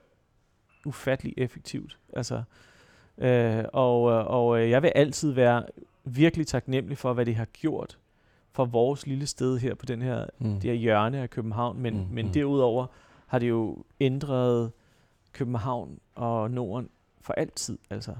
[0.86, 1.98] ufattelig effektivt.
[2.12, 2.42] Altså,
[3.18, 5.64] øh, og, og øh, jeg vil altid være
[6.04, 7.98] virkelig taknemmelig for, hvad det har gjort
[8.52, 10.52] for vores lille sted her på den her, mm.
[10.54, 12.06] det her hjørne af København, men, mm.
[12.10, 12.32] men mm.
[12.32, 12.86] derudover
[13.26, 14.72] har det jo ændret
[15.32, 16.88] København og Norden
[17.20, 17.78] for altid.
[17.90, 18.14] Altså,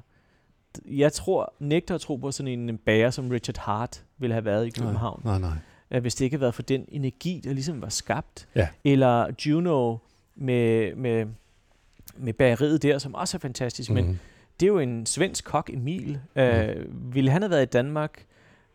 [0.87, 4.67] jeg tror, nægter at tro på sådan en bager, som Richard Hart ville have været
[4.67, 5.21] i København.
[5.25, 5.51] Nej, nej,
[5.91, 6.01] nej.
[6.01, 8.49] Hvis det ikke havde været for den energi, der ligesom var skabt.
[8.55, 8.69] Ja.
[8.85, 9.97] Eller Juno
[10.35, 11.27] med, med,
[12.17, 13.91] med bageriet der, som også er fantastisk.
[13.91, 13.95] Mm.
[13.95, 14.19] Men mhm.
[14.61, 16.19] det er jo en svensk kok, Emil.
[16.37, 18.25] Øh, ville han have været i Danmark,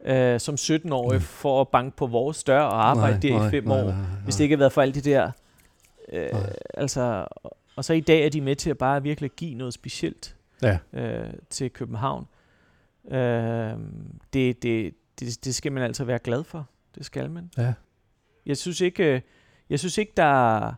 [0.05, 1.21] øh, som 17-årig mm.
[1.21, 3.83] for at banke på vores dør og arbejde nej, der nej, i fem nej, år,
[3.83, 5.31] nej, nej, hvis det ikke havde været for alle de der...
[6.13, 6.29] Øh,
[6.73, 7.25] altså,
[7.75, 10.77] og så i dag er de med til at bare virkelig give noget specielt ja.
[10.93, 12.27] øh, til København.
[13.11, 13.73] Øh,
[14.33, 16.69] det, det, det, det skal man altså være glad for.
[16.95, 17.49] Det skal man.
[17.57, 17.73] Ja.
[18.45, 19.21] Jeg synes ikke, øh,
[19.69, 20.73] jeg synes ikke der,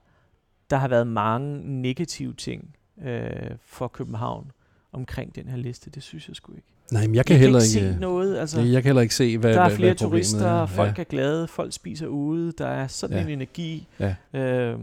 [0.69, 3.29] der har været mange negative ting øh,
[3.61, 4.51] for København
[4.91, 5.89] omkring den her liste.
[5.89, 6.67] Det synes jeg sgu ikke.
[6.91, 8.37] Nej, men jeg kan jeg heller kan ikke, ikke se noget.
[8.37, 10.65] Altså, jeg kan heller ikke se, hvad Der er hvad, flere hvad turister, er.
[10.65, 11.01] folk ja.
[11.01, 13.23] er glade, folk spiser ude, der er sådan ja.
[13.23, 13.87] en energi.
[13.99, 14.15] Ja.
[14.39, 14.79] Øh,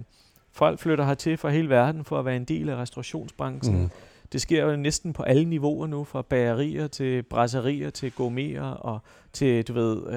[0.52, 3.82] folk flytter hertil fra hele verden for at være en del af restaurationsbranchen.
[3.82, 3.90] Mm.
[4.32, 9.00] Det sker jo næsten på alle niveauer nu, fra bagerier til brasserier til gourmeter og
[9.32, 10.12] til, du ved,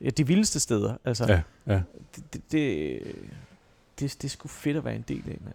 [0.00, 0.94] øh, de vildeste steder.
[1.04, 1.80] Altså, ja, ja.
[2.16, 3.00] Det, det, det,
[4.00, 5.54] det, det er sgu fedt at være en del af, mand.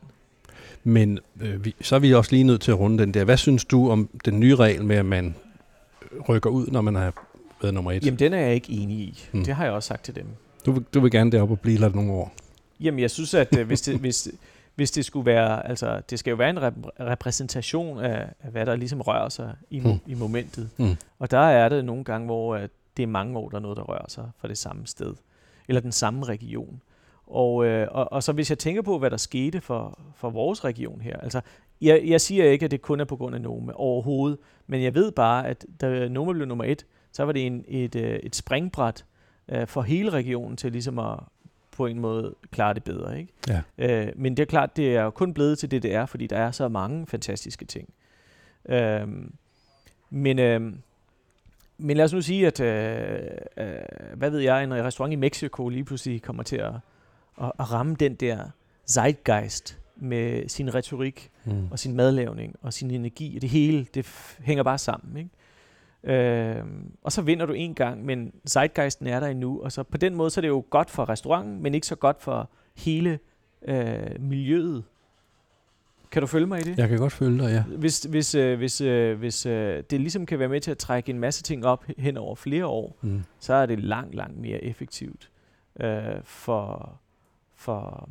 [0.83, 3.23] Men øh, vi, så er vi også lige nødt til at runde den der.
[3.23, 5.35] Hvad synes du om den nye regel med, at man
[6.29, 7.13] rykker ud, når man har
[7.61, 8.05] været nummer et?
[8.05, 9.27] Jamen, den er jeg ikke enig i.
[9.31, 9.43] Hmm.
[9.45, 10.25] Det har jeg også sagt til dem.
[10.65, 12.33] Du, vil, du vil gerne deroppe og blive der nogle år?
[12.79, 14.27] Jamen, jeg synes, at øh, hvis, det, hvis,
[14.79, 18.65] hvis det skulle være, altså, det skal jo være en rep- repræsentation af, af, hvad
[18.65, 19.99] der ligesom rører sig i, hmm.
[20.07, 20.69] i momentet.
[20.77, 20.95] Hmm.
[21.19, 23.77] Og der er det nogle gange, hvor at det er mange år, der er noget,
[23.77, 25.13] der rører sig fra det samme sted.
[25.67, 26.81] Eller den samme region.
[27.27, 30.65] Og, øh, og, og så hvis jeg tænker på, hvad der skete for, for vores
[30.65, 31.41] region her, altså
[31.81, 34.95] jeg, jeg siger ikke, at det kun er på grund af Noma overhovedet, men jeg
[34.95, 38.35] ved bare, at da Noma blev nummer et, så var det en, et, øh, et
[38.35, 39.05] springbræt
[39.49, 41.19] øh, for hele regionen til ligesom at
[41.79, 43.19] på en måde klare det bedre.
[43.19, 43.33] Ikke?
[43.47, 43.61] Ja.
[43.77, 46.37] Øh, men det er klart, det er kun blevet til det, det er, fordi der
[46.37, 47.93] er så mange fantastiske ting.
[48.69, 49.07] Øh,
[50.09, 50.61] men, øh,
[51.77, 53.19] men lad os nu sige, at øh,
[53.57, 53.65] øh,
[54.15, 56.73] hvad ved jeg, en restaurant i Mexico lige pludselig kommer til at
[57.41, 58.45] at, at ramme den der
[58.87, 61.67] zeitgeist med sin retorik mm.
[61.71, 64.07] og sin madlavning og sin energi, og det hele, det
[64.39, 65.29] hænger bare sammen, ikke?
[66.03, 66.55] Øh,
[67.03, 70.15] og så vinder du en gang, men zeitgeisten er der endnu, og så på den
[70.15, 73.19] måde, så er det jo godt for restauranten, men ikke så godt for hele
[73.67, 74.83] øh, miljøet.
[76.11, 76.77] Kan du følge mig i det?
[76.77, 77.63] Jeg kan godt følge dig, ja.
[77.63, 81.09] Hvis, hvis, øh, hvis, øh, hvis øh, det ligesom kan være med til at trække
[81.09, 83.23] en masse ting op hen over flere år, mm.
[83.39, 85.29] så er det langt, langt mere effektivt
[85.79, 86.99] øh, for,
[87.55, 88.09] for,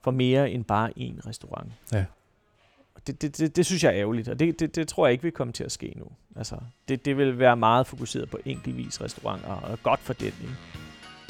[0.00, 1.72] for mere end bare én restaurant.
[1.92, 2.04] Ja.
[3.06, 5.22] Det, det, det, det synes jeg er ærgerligt, og det, det, det tror jeg ikke
[5.22, 6.04] vil komme til at ske nu.
[6.36, 6.56] Altså,
[6.88, 10.26] det, det vil være meget fokuseret på enkeltvis restauranter, og godt for den.
[10.26, 10.56] Ikke?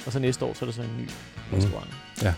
[0.06, 1.56] Og så næste år, så er der så en ny mm.
[1.56, 1.90] restaurant.
[2.22, 2.34] Ja.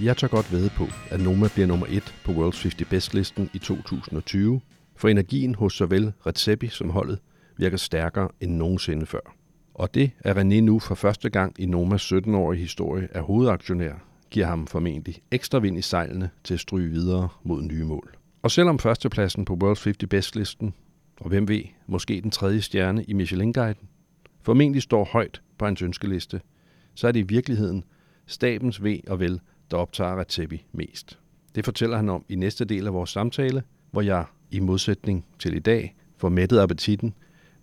[0.00, 3.58] Jeg tør godt ved på, at Noma bliver nummer et på World's 50 Best-listen i
[3.58, 4.60] 2020,
[4.96, 7.18] for energien hos såvel Recepi som holdet
[7.56, 9.34] virker stærkere end nogensinde før.
[9.74, 14.46] Og det, at René nu for første gang i Nomas 17-årige historie er hovedaktionær, giver
[14.46, 18.16] ham formentlig ekstra vind i sejlene til at stryge videre mod nye mål.
[18.42, 20.74] Og selvom førstepladsen på World 50 Best-listen,
[21.20, 23.88] og hvem ved, måske den tredje stjerne i Michelin-guiden,
[24.42, 26.40] formentlig står højt på hans ønskeliste,
[26.94, 27.84] så er det i virkeligheden
[28.26, 31.18] stabens ved og vel, der optager Retsebi mest.
[31.54, 35.56] Det fortæller han om i næste del af vores samtale, hvor jeg, i modsætning til
[35.56, 37.14] i dag, får mættet appetitten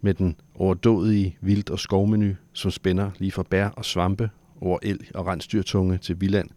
[0.01, 4.29] med den overdådige vildt- og skovmenu, som spænder lige fra bær og svampe
[4.61, 6.49] over el og rensdyrtunge til villand,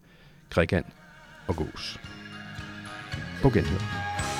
[0.51, 0.85] krikand
[1.47, 1.99] og gås.
[3.41, 4.30] På genhør.